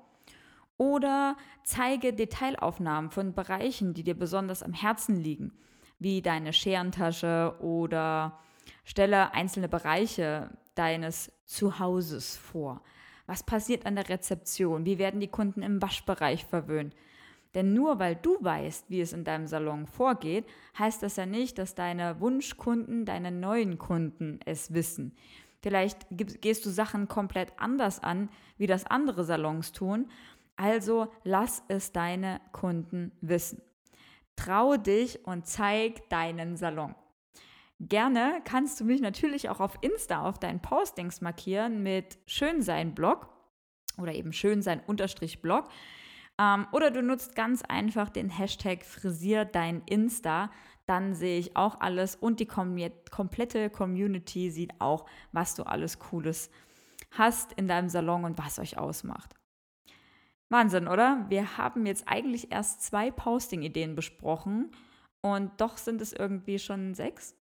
Oder 0.78 1.36
zeige 1.62 2.14
Detailaufnahmen 2.14 3.10
von 3.10 3.34
Bereichen, 3.34 3.92
die 3.92 4.04
dir 4.04 4.18
besonders 4.18 4.62
am 4.62 4.72
Herzen 4.72 5.16
liegen, 5.16 5.52
wie 5.98 6.22
deine 6.22 6.54
Scherentasche 6.54 7.54
oder 7.60 8.38
stelle 8.90 9.32
einzelne 9.34 9.68
Bereiche 9.68 10.50
deines 10.74 11.30
Zuhauses 11.46 12.36
vor. 12.36 12.82
Was 13.26 13.44
passiert 13.44 13.86
an 13.86 13.94
der 13.94 14.08
Rezeption? 14.08 14.84
Wie 14.84 14.98
werden 14.98 15.20
die 15.20 15.28
Kunden 15.28 15.62
im 15.62 15.80
Waschbereich 15.80 16.44
verwöhnt? 16.44 16.96
Denn 17.54 17.72
nur 17.72 18.00
weil 18.00 18.16
du 18.16 18.36
weißt, 18.40 18.86
wie 18.88 19.00
es 19.00 19.12
in 19.12 19.22
deinem 19.22 19.46
Salon 19.46 19.86
vorgeht, 19.86 20.44
heißt 20.76 21.04
das 21.04 21.14
ja 21.14 21.24
nicht, 21.24 21.58
dass 21.58 21.76
deine 21.76 22.18
Wunschkunden, 22.18 23.04
deine 23.04 23.30
neuen 23.30 23.78
Kunden 23.78 24.40
es 24.44 24.74
wissen. 24.74 25.14
Vielleicht 25.62 26.06
gehst 26.10 26.66
du 26.66 26.70
Sachen 26.70 27.06
komplett 27.06 27.52
anders 27.58 28.02
an, 28.02 28.28
wie 28.56 28.66
das 28.66 28.86
andere 28.86 29.22
Salons 29.22 29.70
tun. 29.70 30.10
Also 30.56 31.12
lass 31.22 31.62
es 31.68 31.92
deine 31.92 32.40
Kunden 32.50 33.12
wissen. 33.20 33.62
Traue 34.34 34.80
dich 34.80 35.24
und 35.26 35.46
zeig 35.46 36.08
deinen 36.08 36.56
Salon. 36.56 36.96
Gerne 37.80 38.42
kannst 38.44 38.78
du 38.78 38.84
mich 38.84 39.00
natürlich 39.00 39.48
auch 39.48 39.58
auf 39.58 39.78
Insta 39.80 40.22
auf 40.28 40.38
deinen 40.38 40.60
Postings 40.60 41.22
markieren 41.22 41.82
mit 41.82 42.18
Schönsein-Blog 42.26 43.26
oder 43.96 44.14
eben 44.14 44.34
Schönsein-Blog. 44.34 45.68
Ähm, 46.38 46.66
oder 46.72 46.90
du 46.90 47.02
nutzt 47.02 47.34
ganz 47.34 47.62
einfach 47.62 48.10
den 48.10 48.28
Hashtag 48.28 48.84
Frisier 48.84 49.46
dein 49.46 49.80
Insta. 49.86 50.50
Dann 50.84 51.14
sehe 51.14 51.38
ich 51.38 51.56
auch 51.56 51.80
alles 51.80 52.16
und 52.16 52.38
die 52.40 52.46
kom 52.46 52.76
komplette 53.10 53.70
Community 53.70 54.50
sieht 54.50 54.78
auch, 54.78 55.06
was 55.32 55.54
du 55.54 55.62
alles 55.62 55.98
Cooles 55.98 56.50
hast 57.12 57.54
in 57.54 57.66
deinem 57.66 57.88
Salon 57.88 58.26
und 58.26 58.36
was 58.36 58.58
euch 58.58 58.76
ausmacht. 58.76 59.34
Wahnsinn, 60.50 60.86
oder? 60.86 61.24
Wir 61.30 61.56
haben 61.56 61.86
jetzt 61.86 62.08
eigentlich 62.08 62.52
erst 62.52 62.82
zwei 62.82 63.10
Posting-Ideen 63.10 63.94
besprochen 63.94 64.70
und 65.22 65.58
doch 65.62 65.78
sind 65.78 66.02
es 66.02 66.12
irgendwie 66.12 66.58
schon 66.58 66.92
sechs. 66.92 67.39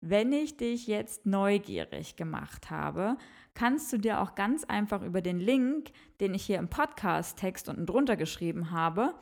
Wenn 0.00 0.32
ich 0.32 0.56
dich 0.56 0.86
jetzt 0.86 1.26
neugierig 1.26 2.16
gemacht 2.16 2.70
habe, 2.70 3.18
kannst 3.52 3.92
du 3.92 3.98
dir 3.98 4.22
auch 4.22 4.34
ganz 4.34 4.64
einfach 4.64 5.02
über 5.02 5.20
den 5.20 5.38
Link, 5.38 5.90
den 6.20 6.32
ich 6.32 6.44
hier 6.44 6.58
im 6.58 6.68
Podcast-Text 6.68 7.68
unten 7.68 7.84
drunter 7.84 8.16
geschrieben 8.16 8.70
habe, 8.70 9.14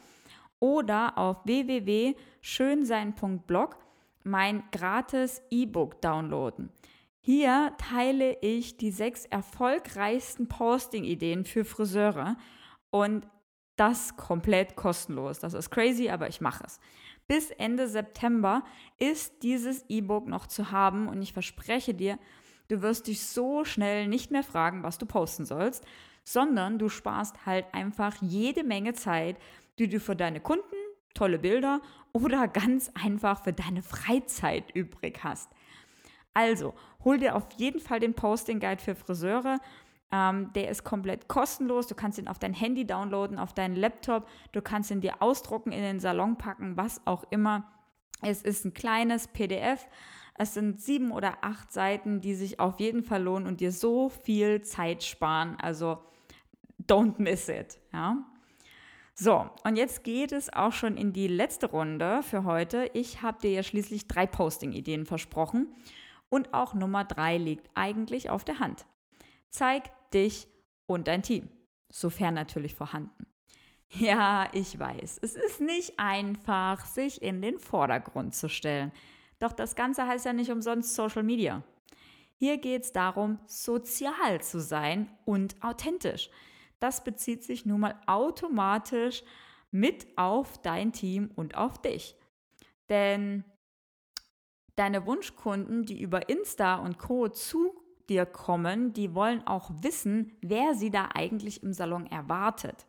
oder 0.61 1.19
auf 1.19 1.45
www.schönsein.blog 1.45 3.77
mein 4.25 4.65
gratis 4.71 5.43
E-Book 5.51 6.01
downloaden. 6.01 6.71
Hier 7.21 7.75
teile 7.79 8.37
ich 8.41 8.77
die 8.77 8.91
sechs 8.91 9.25
erfolgreichsten 9.25 10.49
Posting-Ideen 10.49 11.45
für 11.45 11.65
Friseure 11.65 12.37
und 12.91 13.29
das 13.77 14.17
komplett 14.17 14.75
kostenlos. 14.77 15.39
Das 15.39 15.55
ist 15.55 15.71
crazy, 15.71 16.11
aber 16.11 16.29
ich 16.29 16.41
mache 16.41 16.65
es. 16.65 16.81
Bis 17.29 17.51
Ende 17.51 17.89
September 17.89 18.65
ist 18.99 19.43
dieses 19.43 19.85
E-Book 19.89 20.27
noch 20.27 20.47
zu 20.47 20.73
haben 20.73 21.09
und 21.09 21.21
ich 21.21 21.35
verspreche 21.35 21.93
dir, 21.93 22.19
du 22.69 22.81
wirst 22.81 23.07
dich 23.07 23.23
so 23.23 23.65
schnell 23.65 24.09
nicht 24.09 24.31
mehr 24.31 24.43
fragen, 24.43 24.83
was 24.83 24.97
du 24.97 25.05
posten 25.05 25.45
sollst, 25.45 25.85
sondern 26.25 26.79
du 26.79 26.89
sparst 26.89 27.47
halt 27.47 27.67
einfach 27.73 28.17
jede 28.23 28.65
Menge 28.65 28.95
Zeit, 28.95 29.37
die 29.79 29.89
du 29.89 30.01
für 30.01 30.17
deine 30.17 30.41
Kunden, 30.41 30.65
tolle 31.15 31.39
Bilder 31.39 31.83
oder 32.13 32.49
ganz 32.49 32.91
einfach 32.95 33.45
für 33.45 33.53
deine 33.53 33.83
Freizeit 33.83 34.71
übrig 34.75 35.21
hast. 35.23 35.51
Also, 36.33 36.75
hol 37.05 37.19
dir 37.19 37.37
auf 37.37 37.47
jeden 37.57 37.81
Fall 37.81 38.01
den 38.01 38.15
Posting 38.15 38.59
Guide 38.59 38.83
für 38.83 38.95
Friseure 38.95 39.59
ähm, 40.11 40.53
der 40.55 40.71
ist 40.71 40.85
komplett 40.85 41.29
kostenlos. 41.29 41.87
Du 41.87 41.95
kannst 41.95 42.19
ihn 42.19 42.29
auf 42.29 42.39
dein 42.39 42.55
Handy 42.55 42.87
downloaden, 42.87 43.39
auf 43.39 43.53
deinen 43.53 43.77
Laptop. 43.77 44.27
Du 44.53 44.63
kannst 44.63 44.91
ihn 44.91 45.01
dir 45.01 45.21
ausdrucken, 45.21 45.73
in 45.73 45.83
den 45.83 46.01
Salon 46.01 46.37
packen, 46.39 46.77
was 46.77 47.07
auch 47.07 47.25
immer. 47.31 47.71
Es 48.23 48.43
ist 48.43 48.65
ein 48.65 48.75
kleines 48.75 49.29
PDF. 49.29 49.87
Es 50.37 50.55
sind 50.55 50.81
sieben 50.81 51.11
oder 51.11 51.39
acht 51.43 51.73
Seiten, 51.73 52.21
die 52.21 52.35
sich 52.35 52.61
auf 52.61 52.81
jeden 52.81 53.03
Fall 53.03 53.23
lohnen 53.23 53.47
und 53.47 53.61
dir 53.61 53.73
so 53.73 54.09
viel 54.09 54.63
Zeit 54.63 55.03
sparen. 55.03 55.57
Also 55.61 55.99
don't 56.89 57.15
miss 57.19 57.49
it. 57.49 57.79
Ja. 57.93 58.25
So, 59.15 59.51
und 59.65 59.77
jetzt 59.77 60.05
geht 60.05 60.31
es 60.31 60.53
auch 60.53 60.73
schon 60.73 60.97
in 60.97 61.13
die 61.13 61.27
letzte 61.27 61.67
Runde 61.67 62.23
für 62.23 62.45
heute. 62.45 62.89
Ich 62.95 63.21
habe 63.21 63.41
dir 63.41 63.51
ja 63.51 63.63
schließlich 63.65 64.07
drei 64.07 64.27
Posting-Ideen 64.27 65.07
versprochen. 65.07 65.67
Und 66.31 66.55
auch 66.55 66.73
Nummer 66.73 67.05
drei 67.05 67.37
liegt 67.37 67.69
eigentlich 67.75 68.31
auf 68.31 68.45
der 68.45 68.61
Hand. 68.61 68.87
Zeig 69.51 69.91
dich 70.15 70.49
und 70.87 71.09
dein 71.09 71.23
Team, 71.23 71.49
sofern 71.91 72.35
natürlich 72.35 72.75
vorhanden. 72.75 73.27
Ja, 73.91 74.49
ich 74.53 74.79
weiß, 74.79 75.19
es 75.23 75.35
ist 75.35 75.61
nicht 75.61 75.99
einfach, 75.99 76.85
sich 76.85 77.23
in 77.23 77.41
den 77.41 77.59
Vordergrund 77.59 78.35
zu 78.35 78.49
stellen. 78.49 78.93
Doch 79.39 79.53
das 79.53 79.77
Ganze 79.77 80.07
heißt 80.07 80.27
ja 80.27 80.33
nicht 80.33 80.51
umsonst 80.51 80.95
Social 80.95 81.23
Media. 81.23 81.63
Hier 82.35 82.59
geht 82.59 82.83
es 82.85 82.93
darum, 82.93 83.39
sozial 83.47 84.43
zu 84.43 84.61
sein 84.61 85.11
und 85.25 85.63
authentisch. 85.63 86.31
Das 86.81 87.03
bezieht 87.03 87.43
sich 87.43 87.67
nun 87.67 87.81
mal 87.81 88.01
automatisch 88.07 89.25
mit 89.71 90.07
auf 90.17 90.61
dein 90.63 90.93
Team 90.93 91.31
und 91.35 91.57
auf 91.57 91.81
dich. 91.81 92.15
Denn 92.89 93.45
deine 94.77 95.07
Wunschkunden, 95.07 95.85
die 95.85 96.01
über 96.01 96.29
Insta 96.29 96.77
und 96.77 96.99
Co 96.99 97.29
zu 97.29 97.75
dir 98.09 98.27
kommen, 98.27 98.93
die 98.93 99.15
wollen 99.15 99.47
auch 99.47 99.71
wissen, 99.83 100.37
wer 100.41 100.75
sie 100.75 100.91
da 100.91 101.11
eigentlich 101.15 101.63
im 101.63 101.73
Salon 101.73 102.07
erwartet. 102.07 102.87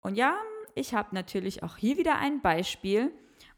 Und 0.00 0.16
ja, 0.16 0.36
ich 0.74 0.94
habe 0.94 1.14
natürlich 1.14 1.62
auch 1.62 1.76
hier 1.76 1.96
wieder 1.96 2.18
ein 2.18 2.40
Beispiel, 2.40 3.12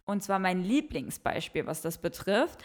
und 0.05 0.23
zwar 0.23 0.39
mein 0.39 0.63
Lieblingsbeispiel, 0.63 1.67
was 1.67 1.81
das 1.81 1.99
betrifft. 1.99 2.63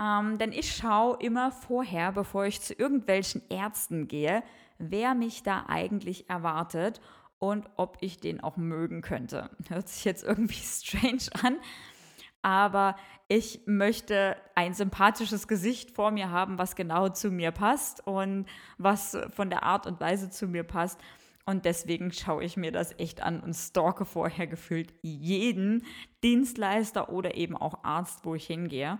Ähm, 0.00 0.38
denn 0.38 0.52
ich 0.52 0.74
schaue 0.74 1.18
immer 1.20 1.50
vorher, 1.50 2.12
bevor 2.12 2.46
ich 2.46 2.60
zu 2.60 2.72
irgendwelchen 2.72 3.42
Ärzten 3.48 4.08
gehe, 4.08 4.42
wer 4.78 5.14
mich 5.14 5.42
da 5.42 5.64
eigentlich 5.66 6.30
erwartet 6.30 7.00
und 7.38 7.68
ob 7.76 7.98
ich 8.00 8.18
den 8.18 8.40
auch 8.40 8.56
mögen 8.56 9.00
könnte. 9.02 9.50
Hört 9.68 9.88
sich 9.88 10.04
jetzt 10.04 10.24
irgendwie 10.24 10.54
strange 10.54 11.28
an, 11.42 11.56
aber 12.42 12.96
ich 13.28 13.62
möchte 13.66 14.36
ein 14.54 14.72
sympathisches 14.74 15.48
Gesicht 15.48 15.90
vor 15.90 16.10
mir 16.10 16.30
haben, 16.30 16.58
was 16.58 16.76
genau 16.76 17.08
zu 17.08 17.30
mir 17.30 17.50
passt 17.50 18.06
und 18.06 18.46
was 18.78 19.16
von 19.34 19.50
der 19.50 19.64
Art 19.64 19.86
und 19.86 20.00
Weise 20.00 20.30
zu 20.30 20.46
mir 20.46 20.64
passt. 20.64 21.00
Und 21.44 21.64
deswegen 21.64 22.12
schaue 22.12 22.44
ich 22.44 22.56
mir 22.56 22.72
das 22.72 22.98
echt 22.98 23.22
an 23.22 23.40
und 23.40 23.54
stalke 23.54 24.04
vorher 24.04 24.46
gefühlt 24.46 24.92
jeden 25.02 25.84
Dienstleister 26.22 27.10
oder 27.10 27.36
eben 27.36 27.56
auch 27.56 27.84
Arzt, 27.84 28.24
wo 28.24 28.34
ich 28.34 28.46
hingehe. 28.46 28.98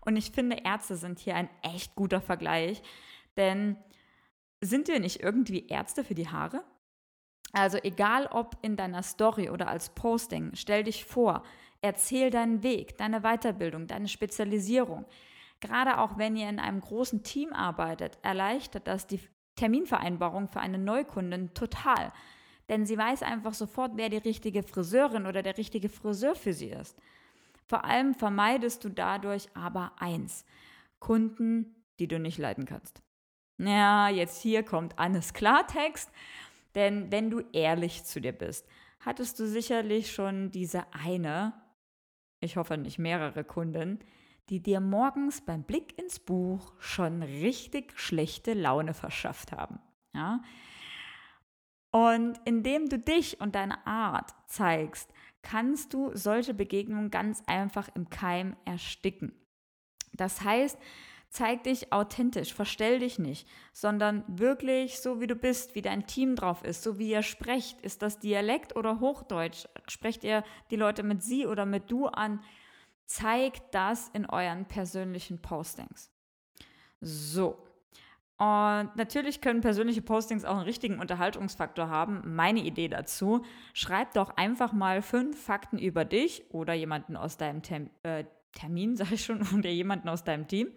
Und 0.00 0.16
ich 0.16 0.30
finde, 0.30 0.58
Ärzte 0.64 0.96
sind 0.96 1.18
hier 1.18 1.34
ein 1.34 1.50
echt 1.62 1.94
guter 1.94 2.20
Vergleich, 2.20 2.82
denn 3.36 3.76
sind 4.60 4.88
wir 4.88 5.00
nicht 5.00 5.20
irgendwie 5.20 5.66
Ärzte 5.66 6.04
für 6.04 6.14
die 6.14 6.28
Haare? 6.28 6.64
Also 7.52 7.78
egal 7.82 8.26
ob 8.26 8.56
in 8.62 8.76
deiner 8.76 9.02
Story 9.02 9.50
oder 9.50 9.68
als 9.68 9.90
Posting, 9.90 10.52
stell 10.54 10.84
dich 10.84 11.04
vor, 11.04 11.42
Erzähl 11.80 12.30
deinen 12.30 12.62
Weg, 12.62 12.98
deine 12.98 13.20
Weiterbildung, 13.20 13.86
deine 13.86 14.08
Spezialisierung. 14.08 15.04
Gerade 15.60 15.98
auch 15.98 16.18
wenn 16.18 16.36
ihr 16.36 16.48
in 16.48 16.58
einem 16.58 16.80
großen 16.80 17.22
Team 17.22 17.52
arbeitet, 17.52 18.18
erleichtert 18.22 18.86
das 18.86 19.06
die 19.06 19.20
Terminvereinbarung 19.56 20.48
für 20.48 20.60
eine 20.60 20.78
Neukundin 20.78 21.54
total. 21.54 22.12
Denn 22.68 22.84
sie 22.86 22.98
weiß 22.98 23.22
einfach 23.22 23.54
sofort, 23.54 23.92
wer 23.94 24.08
die 24.08 24.18
richtige 24.18 24.62
Friseurin 24.62 25.26
oder 25.26 25.42
der 25.42 25.56
richtige 25.56 25.88
Friseur 25.88 26.34
für 26.34 26.52
sie 26.52 26.70
ist. 26.70 26.96
Vor 27.66 27.84
allem 27.84 28.14
vermeidest 28.14 28.84
du 28.84 28.88
dadurch 28.88 29.48
aber 29.54 29.92
eins: 29.98 30.44
Kunden, 30.98 31.84
die 31.98 32.08
du 32.08 32.18
nicht 32.18 32.38
leiden 32.38 32.66
kannst. 32.66 33.02
Ja, 33.58 34.08
jetzt 34.08 34.40
hier 34.40 34.62
kommt 34.62 34.98
Annes 34.98 35.32
Klartext. 35.32 36.10
Denn 36.74 37.10
wenn 37.10 37.30
du 37.30 37.42
ehrlich 37.52 38.04
zu 38.04 38.20
dir 38.20 38.32
bist, 38.32 38.66
hattest 39.00 39.40
du 39.40 39.46
sicherlich 39.46 40.12
schon 40.12 40.50
diese 40.50 40.84
eine 40.92 41.54
ich 42.40 42.56
hoffe 42.56 42.76
nicht 42.76 42.98
mehrere 42.98 43.44
Kunden, 43.44 43.98
die 44.48 44.62
dir 44.62 44.80
morgens 44.80 45.40
beim 45.40 45.62
Blick 45.62 45.98
ins 45.98 46.18
Buch 46.18 46.72
schon 46.78 47.22
richtig 47.22 47.98
schlechte 47.98 48.54
Laune 48.54 48.94
verschafft 48.94 49.52
haben. 49.52 49.78
Ja? 50.14 50.40
Und 51.90 52.40
indem 52.44 52.88
du 52.88 52.98
dich 52.98 53.40
und 53.40 53.54
deine 53.54 53.86
Art 53.86 54.34
zeigst, 54.46 55.12
kannst 55.42 55.94
du 55.94 56.14
solche 56.14 56.54
Begegnungen 56.54 57.10
ganz 57.10 57.42
einfach 57.46 57.88
im 57.94 58.10
Keim 58.10 58.56
ersticken. 58.64 59.32
Das 60.12 60.42
heißt, 60.42 60.78
zeig 61.30 61.64
dich 61.64 61.92
authentisch, 61.92 62.54
verstell 62.54 63.00
dich 63.00 63.18
nicht, 63.18 63.48
sondern 63.72 64.24
wirklich 64.26 65.00
so, 65.00 65.20
wie 65.20 65.26
du 65.26 65.34
bist, 65.34 65.74
wie 65.74 65.82
dein 65.82 66.06
Team 66.06 66.36
drauf 66.36 66.64
ist, 66.64 66.82
so 66.82 66.98
wie 66.98 67.10
ihr 67.10 67.22
sprecht. 67.22 67.80
Ist 67.82 68.02
das 68.02 68.18
Dialekt 68.18 68.76
oder 68.76 69.00
Hochdeutsch? 69.00 69.66
Sprecht 69.88 70.24
ihr 70.24 70.42
die 70.70 70.76
Leute 70.76 71.02
mit 71.02 71.22
sie 71.22 71.46
oder 71.46 71.66
mit 71.66 71.90
du 71.90 72.06
an? 72.06 72.40
Zeigt 73.06 73.74
das 73.74 74.08
in 74.10 74.26
euren 74.26 74.66
persönlichen 74.66 75.40
Postings. 75.40 76.10
So. 77.00 77.64
Und 78.38 78.94
natürlich 78.94 79.40
können 79.40 79.62
persönliche 79.62 80.00
Postings 80.00 80.44
auch 80.44 80.54
einen 80.54 80.62
richtigen 80.62 81.00
Unterhaltungsfaktor 81.00 81.88
haben. 81.88 82.22
Meine 82.36 82.60
Idee 82.60 82.86
dazu, 82.88 83.44
schreib 83.74 84.14
doch 84.14 84.36
einfach 84.36 84.72
mal 84.72 85.02
fünf 85.02 85.42
Fakten 85.42 85.76
über 85.76 86.04
dich 86.04 86.44
oder 86.50 86.72
jemanden 86.72 87.16
aus 87.16 87.36
deinem 87.36 87.62
Tem 87.62 87.90
äh, 88.04 88.24
Termin, 88.52 88.96
sage 88.96 89.14
ich 89.14 89.24
schon, 89.24 89.42
oder 89.56 89.70
jemanden 89.70 90.08
aus 90.08 90.22
deinem 90.22 90.46
Team. 90.46 90.68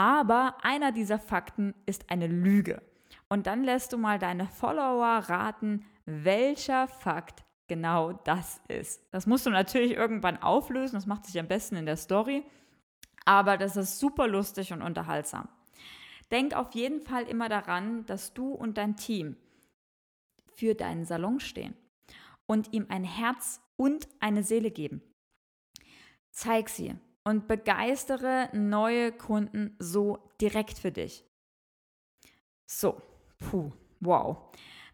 Aber 0.00 0.56
einer 0.62 0.92
dieser 0.92 1.18
Fakten 1.18 1.74
ist 1.84 2.08
eine 2.10 2.26
Lüge. 2.26 2.80
Und 3.28 3.46
dann 3.46 3.64
lässt 3.64 3.92
du 3.92 3.98
mal 3.98 4.18
deine 4.18 4.46
Follower 4.46 5.18
raten, 5.28 5.84
welcher 6.06 6.88
Fakt 6.88 7.44
genau 7.68 8.14
das 8.14 8.62
ist. 8.68 9.02
Das 9.10 9.26
musst 9.26 9.44
du 9.44 9.50
natürlich 9.50 9.92
irgendwann 9.92 10.42
auflösen, 10.42 10.94
das 10.94 11.04
macht 11.04 11.26
sich 11.26 11.38
am 11.38 11.48
besten 11.48 11.76
in 11.76 11.84
der 11.84 11.98
Story, 11.98 12.44
aber 13.26 13.58
das 13.58 13.76
ist 13.76 13.98
super 13.98 14.26
lustig 14.26 14.72
und 14.72 14.80
unterhaltsam. 14.80 15.50
Denk 16.30 16.54
auf 16.54 16.72
jeden 16.72 17.02
Fall 17.02 17.24
immer 17.24 17.50
daran, 17.50 18.06
dass 18.06 18.32
du 18.32 18.54
und 18.54 18.78
dein 18.78 18.96
Team 18.96 19.36
für 20.54 20.74
deinen 20.74 21.04
Salon 21.04 21.40
stehen 21.40 21.76
und 22.46 22.72
ihm 22.72 22.86
ein 22.88 23.04
Herz 23.04 23.60
und 23.76 24.08
eine 24.18 24.44
Seele 24.44 24.70
geben. 24.70 25.02
Zeig 26.30 26.70
sie 26.70 26.94
und 27.24 27.48
begeistere 27.48 28.48
neue 28.52 29.12
Kunden 29.12 29.76
so 29.78 30.30
direkt 30.40 30.78
für 30.78 30.92
dich. 30.92 31.24
So, 32.66 33.00
puh, 33.38 33.72
wow. 34.00 34.38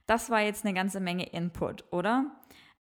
Das 0.07 0.31
war 0.31 0.41
jetzt 0.41 0.65
eine 0.65 0.75
ganze 0.75 1.01
Menge 1.01 1.29
Input, 1.31 1.85
oder? 1.93 2.31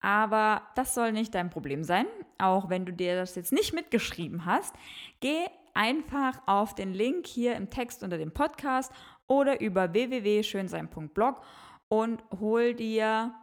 Aber 0.00 0.62
das 0.75 0.95
soll 0.95 1.12
nicht 1.12 1.35
dein 1.35 1.49
Problem 1.49 1.85
sein, 1.85 2.07
auch 2.38 2.69
wenn 2.69 2.85
du 2.85 2.93
dir 2.93 3.17
das 3.17 3.35
jetzt 3.37 3.53
nicht 3.53 3.73
mitgeschrieben 3.73 4.45
hast. 4.45 4.75
Geh 5.21 5.47
einfach 5.73 6.41
auf 6.47 6.75
den 6.75 6.93
Link 6.93 7.26
hier 7.26 7.57
im 7.57 7.71
Text 7.71 8.03
unter 8.03 8.19
dem 8.19 8.33
Podcast 8.33 8.93
oder 9.26 9.61
über 9.61 9.93
www.schönsein.blog 9.93 11.41
und 11.88 12.23
hol 12.38 12.75
dir 12.75 13.35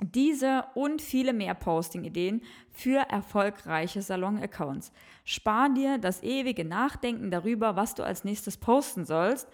diese 0.00 0.64
und 0.74 1.02
viele 1.02 1.32
mehr 1.32 1.54
Posting-Ideen 1.54 2.42
für 2.70 2.98
erfolgreiche 2.98 4.02
Salon-Accounts. 4.02 4.92
Spar 5.24 5.70
dir 5.70 5.98
das 5.98 6.22
ewige 6.22 6.64
Nachdenken 6.64 7.30
darüber, 7.30 7.76
was 7.76 7.94
du 7.94 8.02
als 8.02 8.24
nächstes 8.24 8.56
posten 8.56 9.04
sollst 9.04 9.48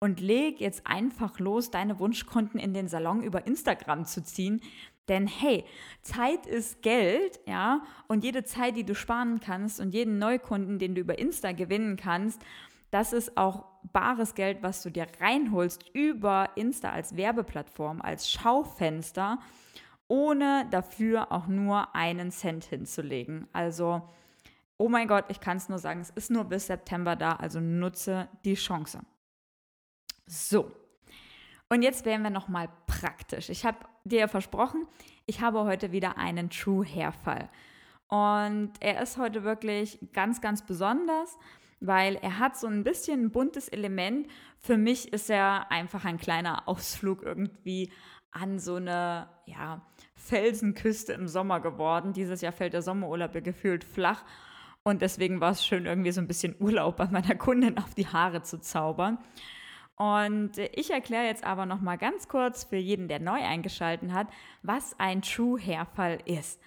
und 0.00 0.20
leg 0.20 0.60
jetzt 0.60 0.86
einfach 0.86 1.38
los, 1.38 1.70
deine 1.70 1.98
Wunschkunden 2.00 2.58
in 2.58 2.74
den 2.74 2.88
Salon 2.88 3.22
über 3.22 3.46
Instagram 3.46 4.04
zu 4.04 4.22
ziehen. 4.24 4.60
Denn 5.08 5.26
hey, 5.26 5.64
Zeit 6.02 6.46
ist 6.46 6.82
Geld, 6.82 7.40
ja, 7.46 7.82
und 8.08 8.24
jede 8.24 8.44
Zeit, 8.44 8.76
die 8.76 8.84
du 8.84 8.94
sparen 8.94 9.40
kannst 9.40 9.80
und 9.80 9.94
jeden 9.94 10.18
Neukunden, 10.18 10.78
den 10.78 10.94
du 10.94 11.00
über 11.00 11.18
Insta 11.18 11.52
gewinnen 11.52 11.96
kannst, 11.96 12.40
das 12.90 13.12
ist 13.12 13.36
auch 13.36 13.64
bares 13.92 14.34
Geld, 14.34 14.62
was 14.62 14.82
du 14.82 14.90
dir 14.90 15.06
reinholst 15.20 15.88
über 15.92 16.50
Insta 16.56 16.90
als 16.90 17.16
Werbeplattform, 17.16 18.00
als 18.02 18.30
Schaufenster 18.30 19.38
ohne 20.12 20.66
dafür 20.70 21.32
auch 21.32 21.46
nur 21.46 21.94
einen 21.94 22.30
Cent 22.30 22.66
hinzulegen. 22.66 23.48
Also, 23.54 24.02
oh 24.76 24.90
mein 24.90 25.08
Gott, 25.08 25.24
ich 25.28 25.40
kann 25.40 25.56
es 25.56 25.70
nur 25.70 25.78
sagen, 25.78 26.02
es 26.02 26.10
ist 26.10 26.30
nur 26.30 26.44
bis 26.44 26.66
September 26.66 27.16
da, 27.16 27.36
also 27.36 27.60
nutze 27.60 28.28
die 28.44 28.52
Chance. 28.52 29.00
So. 30.26 30.70
Und 31.70 31.80
jetzt 31.80 32.04
werden 32.04 32.20
wir 32.20 32.30
nochmal 32.30 32.68
praktisch. 32.86 33.48
Ich 33.48 33.64
habe 33.64 33.78
dir 34.04 34.28
versprochen, 34.28 34.86
ich 35.24 35.40
habe 35.40 35.64
heute 35.64 35.92
wieder 35.92 36.18
einen 36.18 36.50
True 36.50 36.84
Hair 36.84 37.12
Fall. 37.12 37.48
Und 38.08 38.72
er 38.80 39.00
ist 39.00 39.16
heute 39.16 39.44
wirklich 39.44 39.98
ganz, 40.12 40.42
ganz 40.42 40.60
besonders, 40.60 41.38
weil 41.80 42.16
er 42.16 42.38
hat 42.38 42.58
so 42.58 42.66
ein 42.66 42.84
bisschen 42.84 43.22
ein 43.22 43.30
buntes 43.30 43.66
Element. 43.68 44.28
Für 44.58 44.76
mich 44.76 45.10
ist 45.14 45.30
er 45.30 45.72
einfach 45.72 46.04
ein 46.04 46.18
kleiner 46.18 46.68
Ausflug 46.68 47.22
irgendwie 47.22 47.90
an 48.30 48.58
so 48.58 48.74
eine 48.74 49.30
ja, 49.46 49.80
Felsenküste 50.24 51.12
im 51.12 51.28
Sommer 51.28 51.60
geworden. 51.60 52.12
Dieses 52.12 52.40
Jahr 52.40 52.52
fällt 52.52 52.72
der 52.72 52.82
Sommerurlaub 52.82 53.32
gefühlt 53.42 53.84
flach. 53.84 54.24
Und 54.84 55.02
deswegen 55.02 55.40
war 55.40 55.52
es 55.52 55.64
schön, 55.64 55.86
irgendwie 55.86 56.12
so 56.12 56.20
ein 56.20 56.26
bisschen 56.26 56.56
Urlaub 56.58 56.96
bei 56.96 57.06
meiner 57.06 57.34
Kundin 57.34 57.78
auf 57.78 57.94
die 57.94 58.06
Haare 58.06 58.42
zu 58.42 58.60
zaubern. 58.60 59.18
Und 59.96 60.58
ich 60.58 60.90
erkläre 60.90 61.26
jetzt 61.26 61.44
aber 61.44 61.66
noch 61.66 61.80
mal 61.80 61.96
ganz 61.96 62.26
kurz 62.26 62.64
für 62.64 62.76
jeden, 62.76 63.08
der 63.08 63.20
neu 63.20 63.40
eingeschaltet 63.40 64.12
hat, 64.12 64.26
was 64.62 64.98
ein 64.98 65.22
True 65.22 65.60
Hair 65.60 65.86
Fall 65.86 66.18
ist. 66.24 66.60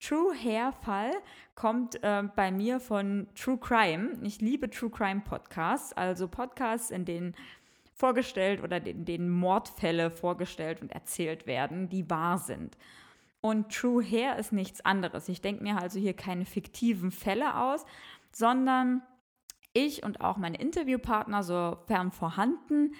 True 0.00 0.34
Hair 0.34 0.72
Fall 0.72 1.12
kommt 1.54 2.02
äh, 2.02 2.22
bei 2.34 2.50
mir 2.50 2.80
von 2.80 3.26
True 3.34 3.58
Crime. 3.58 4.18
Ich 4.22 4.40
liebe 4.40 4.70
True 4.70 4.90
Crime 4.90 5.20
Podcasts, 5.20 5.92
also 5.92 6.28
Podcasts, 6.28 6.90
in 6.90 7.04
denen 7.04 7.34
vorgestellt 8.00 8.62
oder 8.64 8.80
den, 8.80 9.04
den 9.04 9.28
Mordfälle 9.28 10.10
vorgestellt 10.10 10.80
und 10.80 10.90
erzählt 10.90 11.46
werden, 11.46 11.88
die 11.88 12.08
wahr 12.10 12.38
sind. 12.38 12.76
Und 13.40 13.72
True 13.72 14.02
Hair 14.02 14.38
ist 14.38 14.52
nichts 14.52 14.84
anderes. 14.84 15.28
Ich 15.28 15.40
denke 15.40 15.62
mir 15.62 15.80
also 15.80 15.98
hier 15.98 16.14
keine 16.14 16.44
fiktiven 16.44 17.10
Fälle 17.10 17.56
aus, 17.56 17.84
sondern 18.32 19.02
ich 19.72 20.02
und 20.02 20.20
auch 20.20 20.36
meine 20.36 20.58
Interviewpartner, 20.58 21.42
sofern 21.42 22.10
vorhanden, 22.10 22.94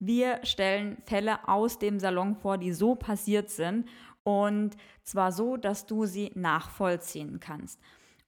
wir 0.00 0.40
stellen 0.44 0.98
Fälle 1.04 1.48
aus 1.48 1.78
dem 1.78 1.98
Salon 1.98 2.36
vor, 2.36 2.58
die 2.58 2.72
so 2.72 2.94
passiert 2.94 3.50
sind 3.50 3.88
und 4.22 4.76
zwar 5.02 5.32
so, 5.32 5.56
dass 5.56 5.86
du 5.86 6.06
sie 6.06 6.30
nachvollziehen 6.34 7.40
kannst. 7.40 7.80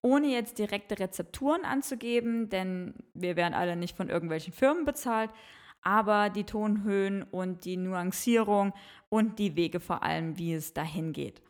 Ohne 0.03 0.29
jetzt 0.29 0.59
direkte 0.59 0.99
Rezepturen 0.99 1.65
anzugeben, 1.65 2.49
denn 2.49 2.95
wir 3.15 3.35
werden 3.37 3.55
alle 3.55 3.77
nicht 3.77 3.97
von 3.97 4.09
irgendwelchen 4.09 4.53
Firmen 4.53 4.85
bezahlt, 4.85 5.31
aber 5.87 6.31
die 6.31 6.43
Tonhöhen 6.43 7.23
und 7.23 7.65
die 7.65 7.77
Nuancierung 7.77 8.73
und 9.09 9.39
die 9.39 9.55
Wege 9.55 9.79
vor 9.79 10.03
allem, 10.03 10.37
wie 10.37 10.53
es 10.53 10.75
dahin 10.75 11.13
geht. 11.13 11.41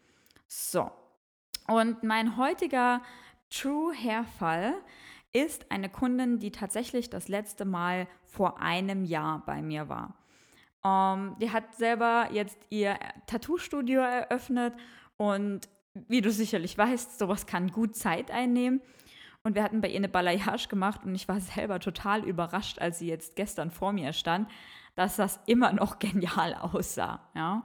So, 0.46 0.90
und 1.66 2.02
mein 2.02 2.36
heutiger 2.36 3.00
True 3.48 3.94
Hair 3.94 4.24
Fall 4.38 4.74
ist 5.32 5.70
eine 5.70 5.88
Kundin, 5.88 6.38
die 6.38 6.50
tatsächlich 6.50 7.08
das 7.08 7.28
letzte 7.28 7.64
Mal 7.64 8.08
vor 8.24 8.60
einem 8.60 9.06
Jahr 9.06 9.42
bei 9.46 9.62
mir 9.62 9.88
war. 9.88 10.14
Um, 10.82 10.90
ähm, 10.92 11.36
die 11.40 11.50
hat 11.50 11.74
selber 11.74 12.28
jetzt 12.30 12.58
ihr 12.68 12.98
Tattoo-Studio 13.26 14.02
eröffnet 14.02 14.74
und 15.16 15.68
wie 15.94 16.20
du 16.20 16.30
sicherlich 16.30 16.76
weißt, 16.76 17.18
sowas 17.18 17.46
kann 17.46 17.72
gut 17.72 17.96
Zeit 17.96 18.30
einnehmen. 18.30 18.82
Und 19.46 19.54
wir 19.54 19.62
hatten 19.62 19.80
bei 19.80 19.86
ihr 19.90 19.98
eine 19.98 20.08
Balayage 20.08 20.66
gemacht 20.66 21.04
und 21.04 21.14
ich 21.14 21.28
war 21.28 21.38
selber 21.38 21.78
total 21.78 22.24
überrascht, 22.24 22.80
als 22.80 22.98
sie 22.98 23.06
jetzt 23.06 23.36
gestern 23.36 23.70
vor 23.70 23.92
mir 23.92 24.12
stand, 24.12 24.50
dass 24.96 25.14
das 25.14 25.38
immer 25.46 25.72
noch 25.72 25.98
genial 26.00 26.54
aussah. 26.54 27.20
Ja. 27.32 27.62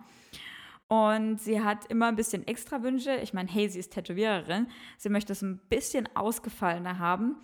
Und 0.87 1.41
sie 1.41 1.63
hat 1.63 1.87
immer 1.87 2.05
ein 2.05 2.15
bisschen 2.15 2.45
extra 2.45 2.83
Wünsche. 2.83 3.15
Ich 3.15 3.33
meine, 3.33 3.49
hey, 3.49 3.67
sie 3.67 3.79
ist 3.79 3.93
Tätowiererin. 3.93 4.67
Sie 4.99 5.09
möchte 5.09 5.33
es 5.33 5.41
ein 5.41 5.59
bisschen 5.69 6.07
ausgefallener 6.15 6.99
haben. 6.99 7.37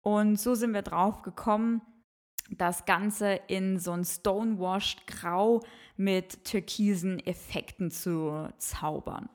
Und 0.00 0.40
so 0.40 0.54
sind 0.54 0.72
wir 0.72 0.80
drauf 0.80 1.20
gekommen, 1.20 1.82
das 2.48 2.86
Ganze 2.86 3.40
in 3.46 3.78
so 3.78 3.92
ein 3.92 4.06
Stonewashed 4.06 5.06
Grau 5.06 5.60
mit 5.98 6.44
türkisen 6.44 7.18
Effekten 7.18 7.90
zu 7.90 8.48
zaubern. 8.56 9.28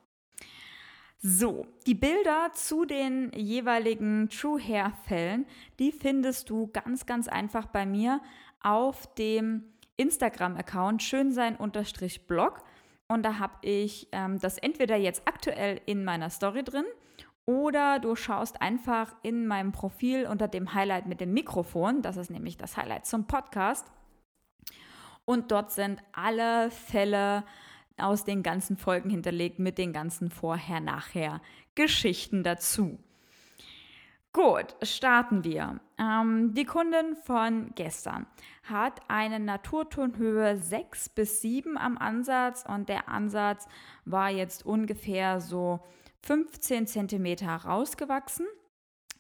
So, 1.20 1.66
die 1.88 1.96
Bilder 1.96 2.52
zu 2.54 2.86
den 2.86 3.32
jeweiligen 3.34 4.30
True 4.30 4.62
Hair 4.62 4.94
Fällen, 5.08 5.48
die 5.80 5.92
findest 5.92 6.50
du 6.50 6.68
ganz, 6.68 7.08
ganz 7.08 7.28
einfach 7.28 7.66
bei 7.66 7.88
mir 7.88 8.22
auf 8.62 9.14
dem 9.16 9.64
Instagram-Account 9.98 11.02
schönsein-blog. 11.02 12.64
Und 13.08 13.24
da 13.24 13.40
habe 13.40 13.56
ich 13.62 14.10
ähm, 14.12 14.40
das 14.40 14.60
entweder 14.60 14.96
jetzt 14.96 15.24
aktuell 15.26 15.82
in 15.88 16.04
meiner 16.04 16.30
Story 16.30 16.64
drin 16.64 16.86
oder 17.46 18.00
du 18.00 18.16
schaust 18.16 18.62
einfach 18.62 19.16
in 19.24 19.48
meinem 19.48 19.72
Profil 19.72 20.28
unter 20.28 20.48
dem 20.48 20.74
Highlight 20.74 21.08
mit 21.08 21.22
dem 21.22 21.34
Mikrofon. 21.34 22.02
Das 22.02 22.18
ist 22.18 22.30
nämlich 22.30 22.58
das 22.58 22.78
Highlight 22.78 23.06
zum 23.06 23.26
Podcast. 23.26 23.88
Und 25.24 25.52
dort 25.52 25.72
sind 25.72 26.04
alle 26.12 26.70
Fälle 26.70 27.44
aus 27.98 28.24
den 28.24 28.44
ganzen 28.44 28.78
Folgen 28.78 29.10
hinterlegt 29.10 29.60
mit 29.60 29.78
den 29.78 29.92
ganzen 29.94 30.30
Vorher-Nachher-Geschichten 30.30 32.44
dazu. 32.44 33.00
Gut, 34.34 34.76
starten 34.84 35.44
wir. 35.44 35.80
Ähm, 35.98 36.54
die 36.54 36.66
Kundin 36.66 37.16
von 37.16 37.72
gestern 37.74 38.28
hat 38.64 39.00
eine 39.08 39.40
Naturtonhöhe 39.40 40.58
6 40.58 41.10
bis 41.10 41.42
7 41.42 41.76
am 41.76 41.98
Ansatz 41.98 42.64
und 42.68 42.88
der 42.88 43.10
Ansatz 43.10 43.68
war 44.06 44.30
jetzt 44.30 44.64
ungefähr 44.64 45.42
so 45.42 45.80
15 46.22 46.86
cm 46.86 47.48
rausgewachsen. 47.48 48.46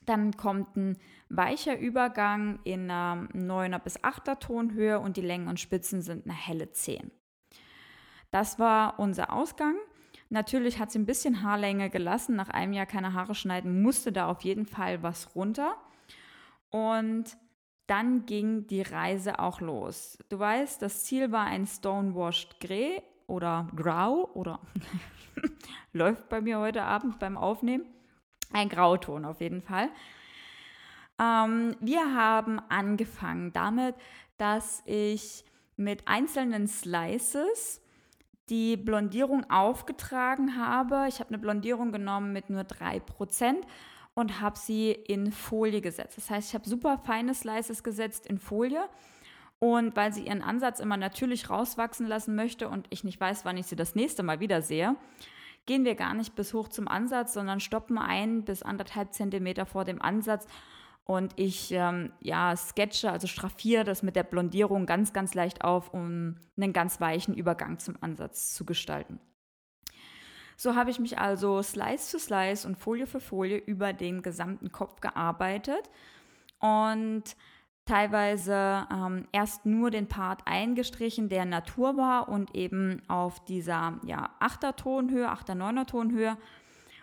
Dann 0.06 0.38
kommt 0.38 0.78
ein 0.78 1.00
weicher 1.30 1.80
Übergang 1.80 2.60
in 2.63 2.92
einer 2.92 3.28
9er 3.34 3.80
bis 3.80 4.00
8er 4.00 4.38
Tonhöhe 4.40 5.00
und 5.00 5.18
die 5.18 5.22
Längen 5.22 5.48
und 5.48 5.60
Spitzen 5.60 6.04
sind 6.04 6.26
eine 6.26 6.36
helle 6.36 6.72
10. 6.72 7.12
Das 8.38 8.60
war 8.60 9.00
unser 9.00 9.34
Ausgang. 9.34 9.78
Natürlich 10.30 10.78
hat 10.78 10.91
sie 10.91 11.00
ein 11.00 11.08
bisschen 11.08 11.41
Haarlänge 11.41 11.89
gelassen. 11.89 12.36
Nach 12.36 12.50
einem 12.50 12.71
Jahr 12.71 12.86
keine 12.86 13.13
Haare 13.13 13.34
schneiden, 13.34 13.82
musste 13.82 14.12
da 14.12 14.28
auf 14.28 14.41
jeden 14.41 14.67
Fall 14.67 15.02
was 15.02 15.36
runter. 15.36 15.76
Und 16.69 17.36
dann 17.88 18.28
ging 18.28 18.67
die 18.67 18.84
Reise 18.84 19.39
auch 19.39 19.60
los. 19.60 20.19
Du 20.30 20.38
weißt, 20.38 20.84
das 20.84 21.04
Ziel 21.06 21.32
war 21.32 21.47
ein 21.47 21.65
Stonewashed 21.65 22.60
Grey 22.60 23.02
oder 23.26 23.67
Grau 23.76 24.30
oder 24.36 24.60
läuft 25.91 26.30
bei 26.30 26.39
mir 26.39 26.60
heute 26.60 26.84
Abend 26.84 27.17
beim 27.17 27.39
Aufnehmen. 27.39 27.88
Ein 28.54 28.69
Grauton 28.69 29.26
auf 29.26 29.41
jeden 29.41 29.63
Fall. 29.63 29.89
Ähm, 31.19 31.76
wir 31.80 32.13
haben 32.13 32.60
angefangen 32.69 33.52
damit, 33.52 33.95
dass 34.38 34.84
ich 34.86 35.43
mit 35.76 36.08
einzelnen 36.08 36.67
Slices 36.67 37.82
die 38.49 38.77
Blondierung 38.77 39.49
aufgetragen 39.49 40.57
habe. 40.57 41.05
Ich 41.07 41.19
habe 41.19 41.29
eine 41.29 41.38
Blondierung 41.38 41.91
genommen 41.91 42.33
mit 42.33 42.49
nur 42.49 42.62
3% 42.62 43.55
und 44.13 44.41
habe 44.41 44.57
sie 44.57 44.91
in 44.91 45.31
Folie 45.31 45.81
gesetzt. 45.81 46.17
Das 46.17 46.29
heißt, 46.29 46.49
ich 46.49 46.55
habe 46.55 46.67
super 46.67 46.97
feine 46.97 47.33
Slices 47.33 47.83
gesetzt 47.83 48.25
in 48.25 48.39
Folie. 48.39 48.88
Und 49.60 49.95
weil 49.95 50.13
sie 50.13 50.27
ihren 50.27 50.43
Ansatz 50.43 50.79
immer 50.79 50.97
natürlich 50.97 51.49
rauswachsen 51.49 52.07
lassen 52.07 52.36
möchte 52.36 52.69
und 52.69 52.86
ich 52.91 53.03
nicht 53.03 53.19
weiß, 53.19 53.43
wann 53.43 53.57
ich 53.57 53.65
sie 53.65 53.75
das 53.75 53.95
nächste 53.95 54.21
Mal 54.21 54.39
wieder 54.39 54.62
sehe, 54.62 54.95
gehen 55.65 55.83
wir 55.83 55.95
gar 55.95 56.13
nicht 56.13 56.36
bis 56.36 56.53
hoch 56.53 56.67
zum 56.67 56.88
Ansatz, 56.88 57.33
sondern 57.33 57.60
stoppen 57.60 57.97
ein 57.97 58.43
bis 58.43 58.62
anderthalb 58.62 59.13
Zentimeter 59.13 59.65
vor 59.65 59.83
dem 59.83 60.01
Ansatz 60.01 60.47
und 61.08 61.32
ich 61.38 61.72
ähm, 61.72 62.12
ja, 62.20 62.56
sketche, 62.56 63.10
also 63.10 63.28
straffiere 63.28 63.86
das 63.86 64.04
mit 64.04 64.17
der 64.17 64.24
Blondierung 64.24 64.86
ganz, 64.86 65.13
ganz 65.13 65.34
leicht 65.34 65.63
auf, 65.63 65.93
um 65.93 66.36
einen 66.58 66.74
ganz 66.74 67.00
weichen 67.00 67.34
Übergang 67.34 67.80
zum 67.80 67.96
Ansatz 68.02 68.54
zu 68.54 68.65
gestalten. 68.65 69.20
So 70.58 70.76
habe 70.76 70.89
ich 70.89 71.00
mich 71.00 71.17
also 71.17 71.63
Slice 71.63 72.12
für 72.12 72.20
Slice 72.20 72.67
und 72.67 72.78
Folie 72.78 73.08
für 73.08 73.22
Folie 73.22 73.58
über 73.58 73.93
den 73.93 74.22
gesamten 74.22 74.72
Kopf 74.74 75.00
gearbeitet 75.00 75.89
und 76.60 77.24
teilweise 77.86 78.86
ähm, 78.91 79.28
erst 79.32 79.65
nur 79.65 79.91
den 79.91 80.10
Part 80.10 80.41
eingestrichen, 80.46 81.30
der 81.30 81.46
Natur 81.46 81.96
war 81.96 82.28
und 82.28 82.54
eben 82.54 83.02
auf 83.08 83.46
dieser 83.46 83.98
ja, 84.04 84.32
8er 84.41 84.76
Tonhöhe, 84.76 85.32
8er, 85.32 85.56
9er 85.56 85.86
Tonhöhe 85.86 86.38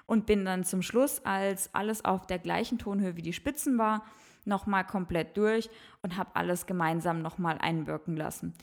und 0.06 0.26
bin 0.26 0.44
dann 0.44 0.64
zum 0.64 0.82
Schluss, 0.82 1.24
als 1.24 1.74
alles 1.74 2.04
auf 2.04 2.26
der 2.26 2.38
gleichen 2.38 2.78
Tonhöhe 2.78 3.16
wie 3.16 3.22
die 3.22 3.32
Spitzen 3.32 3.78
war, 3.78 4.04
nochmal 4.44 4.84
komplett 4.84 5.36
durch 5.36 5.70
und 6.02 6.16
habe 6.16 6.30
alles 6.34 6.66
gemeinsam 6.66 7.22
nochmal 7.22 7.58
einwirken 7.58 8.16
lassen. 8.16 8.54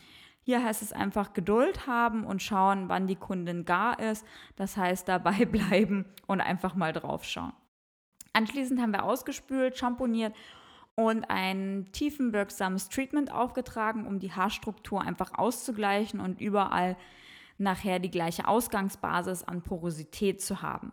Hier 0.44 0.64
heißt 0.64 0.82
es 0.82 0.92
einfach 0.92 1.32
Geduld 1.32 1.86
haben 1.86 2.24
und 2.24 2.42
schauen, 2.42 2.88
wann 2.88 3.06
die 3.06 3.16
Kundin 3.16 3.64
gar 3.64 3.98
ist. 4.00 4.26
Das 4.56 4.76
heißt, 4.76 5.06
dabei 5.08 5.44
bleiben 5.44 6.04
und 6.26 6.40
einfach 6.40 6.74
mal 6.74 6.92
drauf 6.92 7.24
schauen. 7.24 7.52
Anschließend 8.32 8.80
haben 8.80 8.92
wir 8.92 9.04
ausgespült, 9.04 9.78
schamponiert 9.78 10.34
und 10.94 11.24
ein 11.30 11.88
tiefenwirksames 11.92 12.88
Treatment 12.88 13.32
aufgetragen, 13.32 14.06
um 14.06 14.18
die 14.18 14.32
Haarstruktur 14.32 15.00
einfach 15.00 15.34
auszugleichen 15.34 16.20
und 16.20 16.40
überall 16.40 16.96
nachher 17.58 17.98
die 17.98 18.10
gleiche 18.10 18.48
Ausgangsbasis 18.48 19.44
an 19.44 19.62
Porosität 19.62 20.42
zu 20.42 20.62
haben. 20.62 20.92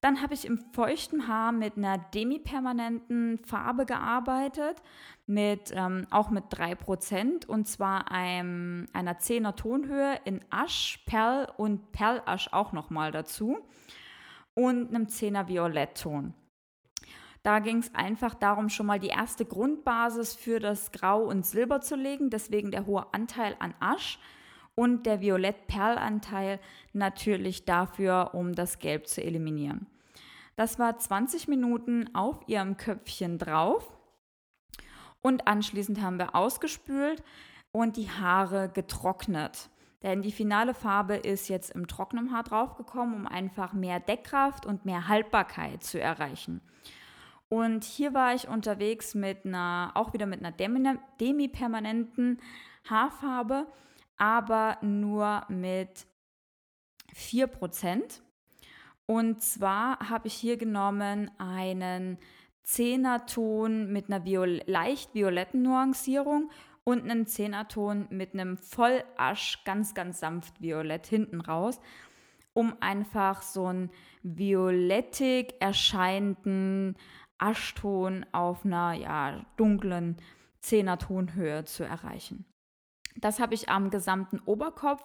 Dann 0.00 0.22
habe 0.22 0.32
ich 0.32 0.46
im 0.46 0.58
feuchten 0.72 1.28
Haar 1.28 1.52
mit 1.52 1.76
einer 1.76 1.98
demipermanenten 1.98 3.38
Farbe 3.38 3.84
gearbeitet, 3.84 4.82
mit, 5.26 5.72
ähm, 5.74 6.06
auch 6.10 6.30
mit 6.30 6.44
3% 6.50 7.46
und 7.46 7.68
zwar 7.68 8.10
einem, 8.10 8.86
einer 8.94 9.18
10er 9.18 9.56
Tonhöhe 9.56 10.18
in 10.24 10.40
Asch, 10.48 11.02
Perl 11.04 11.48
und 11.58 11.92
Perlasch 11.92 12.48
auch 12.52 12.72
nochmal 12.72 13.12
dazu 13.12 13.58
und 14.54 14.88
einem 14.88 15.06
10er 15.06 15.48
Violettton. 15.48 16.34
Da 17.42 17.58
ging 17.58 17.78
es 17.78 17.94
einfach 17.94 18.34
darum, 18.34 18.68
schon 18.68 18.86
mal 18.86 19.00
die 19.00 19.08
erste 19.08 19.44
Grundbasis 19.44 20.34
für 20.34 20.60
das 20.60 20.92
Grau 20.92 21.22
und 21.24 21.46
Silber 21.46 21.80
zu 21.80 21.96
legen, 21.96 22.30
deswegen 22.30 22.70
der 22.70 22.86
hohe 22.86 23.06
Anteil 23.12 23.56
an 23.58 23.74
Asch 23.80 24.18
und 24.80 25.04
der 25.04 25.20
Violett-Perl-Anteil 25.20 26.58
natürlich 26.94 27.66
dafür, 27.66 28.30
um 28.32 28.54
das 28.54 28.78
Gelb 28.78 29.08
zu 29.08 29.22
eliminieren. 29.22 29.86
Das 30.56 30.78
war 30.78 30.96
20 30.96 31.48
Minuten 31.48 32.08
auf 32.14 32.40
ihrem 32.46 32.78
Köpfchen 32.78 33.36
drauf 33.36 33.94
und 35.20 35.46
anschließend 35.46 36.00
haben 36.00 36.18
wir 36.18 36.34
ausgespült 36.34 37.22
und 37.72 37.98
die 37.98 38.08
Haare 38.08 38.70
getrocknet. 38.70 39.68
Denn 40.02 40.22
die 40.22 40.32
finale 40.32 40.72
Farbe 40.72 41.16
ist 41.16 41.50
jetzt 41.50 41.72
im 41.72 41.86
trockenen 41.86 42.32
Haar 42.32 42.44
draufgekommen, 42.44 43.14
um 43.14 43.26
einfach 43.26 43.74
mehr 43.74 44.00
Deckkraft 44.00 44.64
und 44.64 44.86
mehr 44.86 45.08
Haltbarkeit 45.08 45.82
zu 45.82 46.00
erreichen. 46.00 46.62
Und 47.50 47.84
hier 47.84 48.14
war 48.14 48.34
ich 48.34 48.48
unterwegs 48.48 49.14
mit 49.14 49.44
einer, 49.44 49.90
auch 49.92 50.14
wieder 50.14 50.24
mit 50.24 50.42
einer 50.42 50.52
demi-permanenten 50.52 52.40
Haarfarbe, 52.88 53.66
aber 54.20 54.76
nur 54.82 55.44
mit 55.48 56.06
4%. 57.14 58.20
Und 59.06 59.42
zwar 59.42 60.10
habe 60.10 60.28
ich 60.28 60.34
hier 60.34 60.58
genommen 60.58 61.30
einen 61.38 62.18
Zehnerton 62.62 63.90
mit 63.90 64.08
einer 64.08 64.24
Viol 64.24 64.62
leicht 64.66 65.14
violetten 65.14 65.62
Nuancierung 65.62 66.50
und 66.84 67.02
einen 67.02 67.26
Zehnerton 67.26 68.06
mit 68.10 68.34
einem 68.34 68.58
Vollasch, 68.58 69.64
ganz, 69.64 69.94
ganz 69.94 70.20
sanft 70.20 70.60
violett 70.60 71.06
hinten 71.06 71.40
raus, 71.40 71.80
um 72.52 72.74
einfach 72.80 73.40
so 73.40 73.66
einen 73.66 73.90
violettig 74.22 75.54
erscheinenden 75.60 76.96
Aschton 77.38 78.26
auf 78.32 78.66
einer 78.66 78.92
ja, 78.92 79.46
dunklen 79.56 80.18
Zehnertonhöhe 80.60 81.64
zu 81.64 81.84
erreichen. 81.84 82.44
Das 83.20 83.40
habe 83.40 83.54
ich 83.54 83.68
am 83.68 83.90
gesamten 83.90 84.40
Oberkopf 84.44 85.04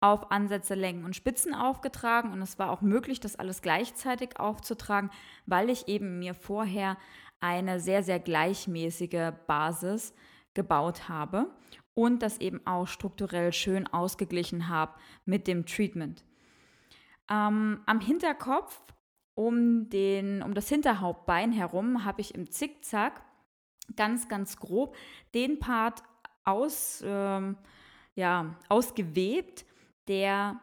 auf 0.00 0.30
Ansätze, 0.30 0.74
Längen 0.74 1.04
und 1.04 1.16
Spitzen 1.16 1.54
aufgetragen 1.54 2.32
und 2.32 2.42
es 2.42 2.58
war 2.58 2.70
auch 2.70 2.82
möglich, 2.82 3.20
das 3.20 3.36
alles 3.36 3.62
gleichzeitig 3.62 4.38
aufzutragen, 4.38 5.10
weil 5.46 5.70
ich 5.70 5.88
eben 5.88 6.18
mir 6.18 6.34
vorher 6.34 6.96
eine 7.40 7.80
sehr, 7.80 8.02
sehr 8.02 8.20
gleichmäßige 8.20 9.32
Basis 9.46 10.14
gebaut 10.52 11.08
habe 11.08 11.50
und 11.94 12.22
das 12.22 12.38
eben 12.38 12.66
auch 12.66 12.86
strukturell 12.86 13.52
schön 13.52 13.86
ausgeglichen 13.86 14.68
habe 14.68 14.94
mit 15.24 15.46
dem 15.46 15.64
Treatment. 15.64 16.24
Ähm, 17.30 17.80
am 17.86 18.00
Hinterkopf 18.00 18.82
um, 19.34 19.88
den, 19.88 20.42
um 20.42 20.54
das 20.54 20.68
Hinterhauptbein 20.68 21.52
herum 21.52 22.04
habe 22.04 22.20
ich 22.20 22.34
im 22.34 22.50
Zickzack 22.50 23.24
ganz, 23.96 24.28
ganz 24.28 24.56
grob 24.58 24.96
den 25.34 25.58
Part 25.58 26.02
aus, 26.44 27.02
ähm, 27.06 27.56
ja, 28.14 28.56
ausgewebt, 28.68 29.64
der 30.08 30.60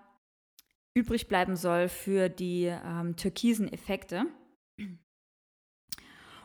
übrig 0.94 1.28
bleiben 1.28 1.56
soll 1.56 1.90
für 1.90 2.30
die 2.30 2.66
ähm, 2.66 3.16
türkisen 3.16 3.72
Effekte. 3.72 4.26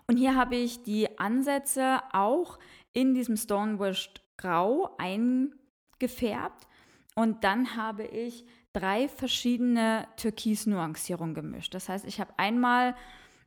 Und 0.08 0.16
hier 0.16 0.36
habe 0.36 0.56
ich 0.56 0.82
die 0.82 1.18
Ansätze 1.18 2.00
auch 2.12 2.58
in 2.92 3.14
diesem 3.14 3.36
Stonewashed 3.36 4.22
Grau 4.36 4.94
eingefärbt 4.98 6.68
und 7.16 7.42
dann 7.44 7.76
habe 7.76 8.04
ich 8.04 8.44
drei 8.72 9.08
verschiedene 9.08 10.06
Türkis-Nuancierungen 10.16 11.34
gemischt. 11.34 11.74
Das 11.74 11.88
heißt, 11.88 12.04
ich 12.04 12.20
habe 12.20 12.34
einmal 12.36 12.94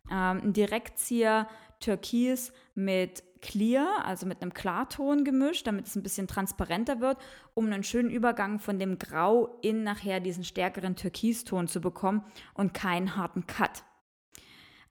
ähm, 0.10 0.42
einen 0.42 0.54
Direktzieher 0.54 1.48
Türkis 1.80 2.52
mit 2.74 3.24
Clear, 3.42 4.06
also 4.06 4.26
mit 4.26 4.42
einem 4.42 4.54
Klarton 4.54 5.24
gemischt, 5.24 5.68
damit 5.68 5.88
es 5.88 5.96
ein 5.96 6.04
bisschen 6.04 6.28
transparenter 6.28 7.00
wird, 7.00 7.18
um 7.54 7.66
einen 7.66 7.84
schönen 7.84 8.10
Übergang 8.10 8.60
von 8.60 8.80
dem 8.80 9.00
Grau 9.00 9.58
in 9.62 9.84
nachher 9.84 10.20
diesen 10.20 10.44
stärkeren 10.44 10.96
Türkiston 10.96 11.68
zu 11.68 11.82
bekommen 11.82 12.24
und 12.54 12.74
keinen 12.74 13.16
harten 13.16 13.48
Cut. 13.48 13.84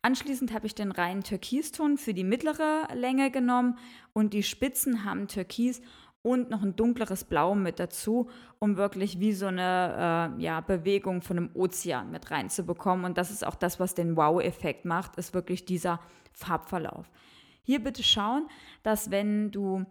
Anschließend 0.02 0.52
habe 0.52 0.66
ich 0.66 0.74
den 0.74 0.92
reinen 0.92 1.24
Türkiston 1.24 1.98
für 1.98 2.14
die 2.14 2.24
mittlere 2.24 2.88
Länge 2.94 3.30
genommen 3.30 3.78
und 4.12 4.32
die 4.32 4.44
Spitzen 4.44 5.04
haben 5.04 5.26
Türkis 5.26 5.82
und 6.22 6.50
noch 6.50 6.62
ein 6.62 6.76
dunkleres 6.76 7.24
Blau 7.24 7.54
mit 7.54 7.78
dazu, 7.80 8.28
um 8.58 8.76
wirklich 8.76 9.20
wie 9.20 9.32
so 9.32 9.46
eine 9.46 10.34
äh, 10.38 10.42
ja, 10.42 10.60
Bewegung 10.60 11.22
von 11.22 11.36
einem 11.36 11.50
Ozean 11.54 12.10
mit 12.10 12.30
reinzubekommen. 12.30 13.04
Und 13.04 13.18
das 13.18 13.30
ist 13.30 13.46
auch 13.46 13.54
das, 13.54 13.80
was 13.80 13.94
den 13.94 14.16
Wow-Effekt 14.16 14.84
macht, 14.84 15.16
ist 15.16 15.34
wirklich 15.34 15.64
dieser 15.64 16.00
Farbverlauf. 16.32 17.10
Hier 17.68 17.84
bitte 17.84 18.02
schauen, 18.02 18.48
dass 18.82 19.10
wenn 19.10 19.50
du 19.50 19.84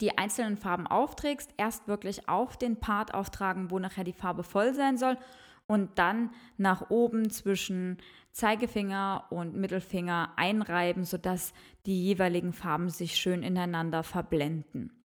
die 0.00 0.16
einzelnen 0.16 0.56
Farben 0.56 0.86
aufträgst, 0.86 1.52
erst 1.58 1.86
wirklich 1.86 2.30
auf 2.30 2.56
den 2.56 2.80
Part 2.80 3.12
auftragen, 3.12 3.70
wo 3.70 3.78
nachher 3.78 4.04
die 4.04 4.14
Farbe 4.14 4.42
voll 4.42 4.72
sein 4.72 4.96
soll 4.96 5.18
und 5.66 5.98
dann 5.98 6.30
nach 6.56 6.88
oben 6.88 7.28
zwischen 7.28 7.98
Zeigefinger 8.32 9.26
und 9.28 9.54
Mittelfinger 9.54 10.32
einreiben, 10.36 11.04
sodass 11.04 11.52
die 11.84 12.02
jeweiligen 12.02 12.54
Farben 12.54 12.88
sich 12.88 13.16
schön 13.16 13.42
ineinander 13.42 14.02
verblenden. 14.02 15.04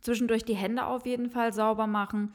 Zwischendurch 0.00 0.46
die 0.46 0.56
Hände 0.56 0.86
auf 0.86 1.04
jeden 1.04 1.28
Fall 1.28 1.52
sauber 1.52 1.86
machen. 1.86 2.32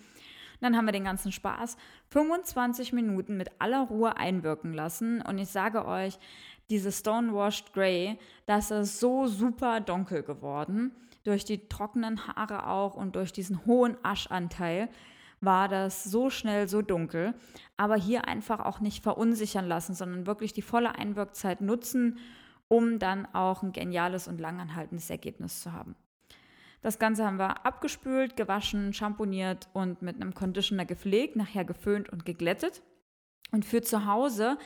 Dann 0.61 0.77
haben 0.77 0.85
wir 0.85 0.93
den 0.93 1.03
ganzen 1.03 1.31
Spaß 1.31 1.77
25 2.09 2.93
Minuten 2.93 3.37
mit 3.37 3.49
aller 3.59 3.81
Ruhe 3.81 4.15
einwirken 4.15 4.71
lassen. 4.71 5.21
Und 5.21 5.37
ich 5.37 5.49
sage 5.49 5.85
euch, 5.85 6.19
diese 6.69 6.91
Stonewashed 6.91 7.73
Grey, 7.73 8.17
das 8.45 8.71
ist 8.71 8.99
so 8.99 9.27
super 9.27 9.81
dunkel 9.81 10.23
geworden. 10.23 10.91
Durch 11.23 11.45
die 11.45 11.67
trockenen 11.69 12.27
Haare 12.27 12.67
auch 12.67 12.95
und 12.95 13.15
durch 13.15 13.31
diesen 13.31 13.65
hohen 13.65 13.97
Aschanteil 14.03 14.89
war 15.39 15.67
das 15.67 16.03
so 16.03 16.29
schnell 16.29 16.67
so 16.67 16.81
dunkel. 16.81 17.33
Aber 17.77 17.95
hier 17.95 18.27
einfach 18.27 18.59
auch 18.59 18.79
nicht 18.79 19.03
verunsichern 19.03 19.67
lassen, 19.67 19.93
sondern 19.93 20.25
wirklich 20.25 20.53
die 20.53 20.61
volle 20.61 20.95
Einwirkzeit 20.95 21.61
nutzen, 21.61 22.17
um 22.67 22.99
dann 22.99 23.25
auch 23.33 23.61
ein 23.61 23.71
geniales 23.71 24.27
und 24.27 24.39
langanhaltendes 24.39 25.09
Ergebnis 25.09 25.61
zu 25.61 25.73
haben. 25.73 25.95
Das 26.81 26.99
Ganze 26.99 27.25
haben 27.25 27.39
wir 27.39 27.65
abgespült, 27.65 28.35
gewaschen, 28.35 28.93
schamponiert 28.93 29.69
und 29.71 30.01
mit 30.01 30.17
einem 30.17 30.33
Conditioner 30.33 30.85
gepflegt, 30.85 31.37
nachher 31.37 31.63
geföhnt 31.63 32.09
und 32.09 32.25
geglättet. 32.25 32.81
Und 33.51 33.63
für 33.63 33.81
zu 33.81 34.05
Hause 34.05 34.57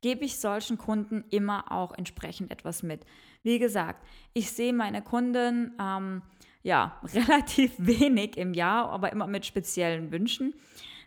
gebe 0.00 0.24
ich 0.24 0.38
solchen 0.38 0.78
Kunden 0.78 1.24
immer 1.30 1.70
auch 1.72 1.92
entsprechend 1.92 2.50
etwas 2.50 2.82
mit. 2.82 3.04
Wie 3.42 3.58
gesagt, 3.58 4.04
ich 4.32 4.50
sehe 4.52 4.72
meine 4.72 5.02
Kunden 5.02 5.74
ähm, 5.80 6.22
ja 6.62 7.00
relativ 7.14 7.72
wenig 7.78 8.36
im 8.36 8.54
Jahr, 8.54 8.90
aber 8.90 9.12
immer 9.12 9.26
mit 9.26 9.46
speziellen 9.46 10.10
Wünschen. 10.10 10.54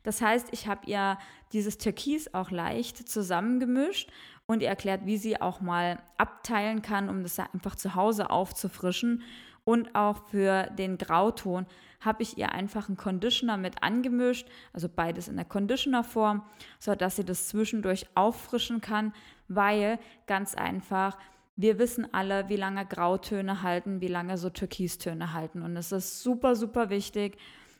Das 0.04 0.22
heißt, 0.22 0.50
ich 0.52 0.68
habe 0.68 0.86
ihr 0.86 1.18
dieses 1.54 1.78
Türkis 1.78 2.34
auch 2.34 2.52
leicht 2.52 3.08
zusammengemischt 3.08 4.12
und 4.46 4.62
ihr 4.62 4.68
erklärt, 4.68 5.06
wie 5.06 5.18
sie 5.18 5.40
auch 5.40 5.62
mal 5.62 6.02
abteilen 6.18 6.82
kann, 6.82 7.10
um 7.10 7.24
das 7.24 7.40
einfach 7.40 7.76
zu 7.76 7.96
Hause 7.96 8.30
aufzufrischen 8.30 9.24
und 9.64 9.96
auch 9.96 10.28
für 10.28 10.64
den 10.78 10.98
Grauton 10.98 11.66
habe 12.06 12.24
ich 12.24 12.38
ihr 12.38 12.52
einfach 12.52 12.88
einen 12.88 12.98
Conditioner 12.98 13.58
mit 13.58 13.82
angemischt, 13.82 14.48
also 14.74 14.90
beides 14.90 15.28
in 15.28 15.36
der 15.36 15.46
Conditioner-Form, 15.46 16.44
sodass 16.80 17.16
sie 17.16 17.26
das 17.26 17.48
zwischendurch 17.48 18.08
auffrischen 18.16 18.82
kann, 18.82 19.14
weil 19.48 20.00
ganz 20.28 20.56
einfach, 20.56 21.18
wir 21.56 21.80
wissen 21.80 22.12
alle, 22.14 22.50
wie 22.50 22.56
lange 22.56 22.86
Grautöne 22.86 23.62
halten, 23.62 24.02
wie 24.02 24.08
lange 24.08 24.38
so 24.38 24.50
Türkistöne 24.50 25.34
halten. 25.34 25.62
Und 25.62 25.78
es 25.78 25.92
ist 25.92 26.22
super, 26.22 26.56
super 26.56 26.90
wichtig, 26.90 27.38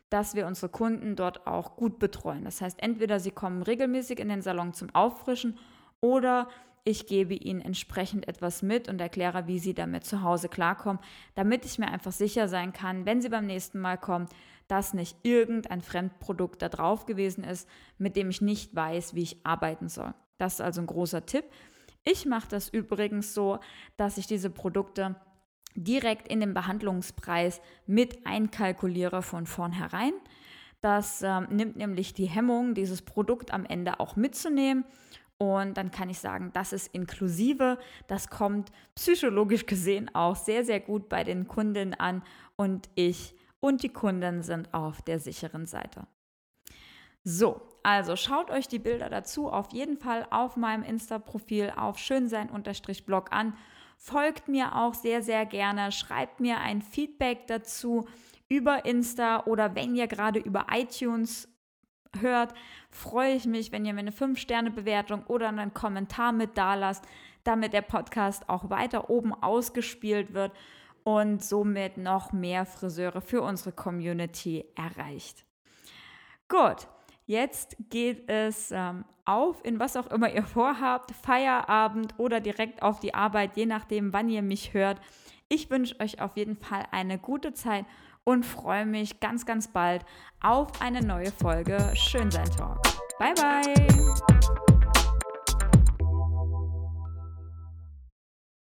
dass 0.10 0.36
wir 0.36 0.46
unsere 0.46 0.70
Kunden 0.70 1.16
dort 1.16 1.48
auch 1.48 1.76
gut 1.76 1.98
betreuen. 1.98 2.46
Das 2.46 2.62
heißt, 2.62 2.84
entweder 2.84 3.20
sie 3.20 3.32
kommen 3.32 3.64
regelmäßig 3.64 4.20
in 4.20 4.30
den 4.30 4.44
Salon 4.44 4.74
zum 4.74 4.94
Auffrischen 4.94 5.58
oder 6.02 6.48
ich 6.86 7.08
gebe 7.08 7.34
ihnen 7.34 7.62
entsprechend 7.62 8.28
etwas 8.28 8.62
mit 8.62 8.90
und 8.90 9.00
erkläre, 9.00 9.48
wie 9.48 9.60
sie 9.60 9.74
damit 9.74 10.04
zu 10.06 10.22
Hause 10.22 10.50
klarkommen, 10.50 11.02
damit 11.36 11.66
ich 11.66 11.80
mir 11.80 11.88
einfach 11.88 12.12
sicher 12.12 12.48
sein 12.48 12.74
kann, 12.74 13.06
wenn 13.06 13.22
sie 13.22 13.30
beim 13.30 13.46
nächsten 13.46 13.80
Mal 13.80 13.98
kommen, 13.98 14.28
dass 14.68 14.94
nicht 14.94 15.18
irgendein 15.24 15.82
Fremdprodukt 15.82 16.62
da 16.62 16.70
drauf 16.70 17.06
gewesen 17.06 17.44
ist, 17.44 17.70
mit 17.98 18.16
dem 18.16 18.30
ich 18.30 18.42
nicht 18.42 18.76
weiß, 18.76 19.16
wie 19.16 19.24
ich 19.24 19.46
arbeiten 19.46 19.88
soll. 19.88 20.14
Das 20.38 20.56
ist 20.56 20.62
also 20.62 20.82
ein 20.82 20.88
großer 20.88 21.26
Tipp. 21.26 21.46
Ich 22.04 22.26
mache 22.26 22.50
das 22.50 22.68
übrigens 22.68 23.34
so, 23.34 23.60
dass 23.96 24.18
ich 24.18 24.28
diese 24.28 24.50
Produkte 24.50 25.16
direkt 25.76 26.28
in 26.28 26.42
den 26.42 26.54
Behandlungspreis 26.54 27.62
mit 27.88 28.26
einkalkuliere 28.26 29.22
von 29.22 29.46
vornherein. 29.46 30.14
Das 30.82 31.22
äh, 31.22 31.42
nimmt 31.50 31.78
nämlich 31.78 32.14
die 32.14 32.26
Hemmung, 32.26 32.74
dieses 32.74 33.02
Produkt 33.02 33.54
am 33.54 33.66
Ende 33.66 34.02
auch 34.02 34.18
mitzunehmen 34.18 34.84
und 35.44 35.76
dann 35.76 35.92
kann 35.92 36.10
ich 36.10 36.20
sagen, 36.20 36.52
das 36.54 36.74
ist 36.74 36.94
inklusive. 36.94 37.78
Das 38.08 38.30
kommt 38.30 38.72
psychologisch 38.96 39.66
gesehen 39.66 40.14
auch 40.14 40.36
sehr, 40.36 40.64
sehr 40.64 40.80
gut 40.80 41.10
bei 41.10 41.24
den 41.24 41.48
Kunden 41.48 41.94
an. 41.94 42.24
Und 42.56 42.90
ich 42.96 43.36
und 43.60 43.84
die 43.84 43.90
Kunden 43.90 44.42
sind 44.42 44.74
auf 44.74 45.02
der 45.02 45.20
sicheren 45.20 45.66
Seite. 45.66 46.06
So, 47.24 47.62
also 47.84 48.16
schaut 48.16 48.52
euch 48.52 48.68
die 48.68 48.80
Bilder 48.80 49.10
dazu 49.10 49.50
auf 49.50 49.72
jeden 49.72 49.98
Fall 49.98 50.28
auf 50.30 50.58
meinem 50.58 50.84
Insta-Profil 50.84 51.74
auf 51.76 51.98
schönsein-blog 51.98 53.32
an. 53.32 53.56
Folgt 53.98 54.50
mir 54.50 54.76
auch 54.76 54.94
sehr, 54.94 55.22
sehr 55.22 55.46
gerne. 55.46 55.92
Schreibt 55.92 56.42
mir 56.42 56.60
ein 56.60 56.82
Feedback 56.82 57.48
dazu 57.48 58.08
über 58.50 58.86
Insta 58.86 59.46
oder 59.46 59.76
wenn 59.76 59.96
ihr 59.96 60.08
gerade 60.08 60.40
über 60.40 60.68
iTunes 60.72 61.48
hört, 62.22 62.54
freue 62.90 63.34
ich 63.34 63.46
mich, 63.46 63.72
wenn 63.72 63.86
ihr 63.86 63.94
mir 63.94 64.00
eine 64.00 64.12
5-Sterne-Bewertung 64.12 65.24
oder 65.28 65.50
einen 65.50 65.74
Kommentar 65.74 66.32
mit 66.32 66.58
da 66.58 66.76
lasst, 66.76 67.06
damit 67.44 67.74
der 67.74 67.82
Podcast 67.82 68.48
auch 68.50 68.70
weiter 68.70 69.10
oben 69.10 69.34
ausgespielt 69.34 70.34
wird 70.34 70.52
und 71.04 71.44
somit 71.44 71.98
noch 71.98 72.32
mehr 72.32 72.66
Friseure 72.66 73.22
für 73.22 73.42
unsere 73.42 73.72
Community 73.72 74.66
erreicht. 74.76 75.44
Gut, 76.48 76.88
jetzt 77.26 77.76
geht 77.90 78.30
es 78.30 78.72
ähm, 78.72 79.06
auf 79.26 79.64
in 79.66 79.80
was 79.80 79.98
auch 79.98 80.08
immer 80.08 80.34
ihr 80.34 80.44
vorhabt, 80.44 81.12
Feierabend 81.12 82.14
oder 82.18 82.40
direkt 82.40 82.82
auf 82.82 83.00
die 83.00 83.14
Arbeit, 83.14 83.58
je 83.58 83.66
nachdem, 83.66 84.14
wann 84.14 84.30
ihr 84.30 84.42
mich 84.42 84.74
hört. 84.74 85.00
Ich 85.50 85.70
wünsche 85.70 86.00
euch 86.00 86.22
auf 86.22 86.38
jeden 86.38 86.56
Fall 86.56 86.86
eine 86.92 87.20
gute 87.20 87.54
Zeit 87.54 87.86
und 88.26 88.46
freue 88.46 88.86
mich 88.86 89.20
ganz, 89.20 89.46
ganz 89.46 89.68
bald 89.68 90.04
auf 90.42 90.82
eine 90.82 91.02
neue 91.02 91.32
Folge 91.32 91.78
Schönsein 91.96 92.50
Talk. 92.52 92.82
Bye, 93.20 93.34
bye! 93.36 94.73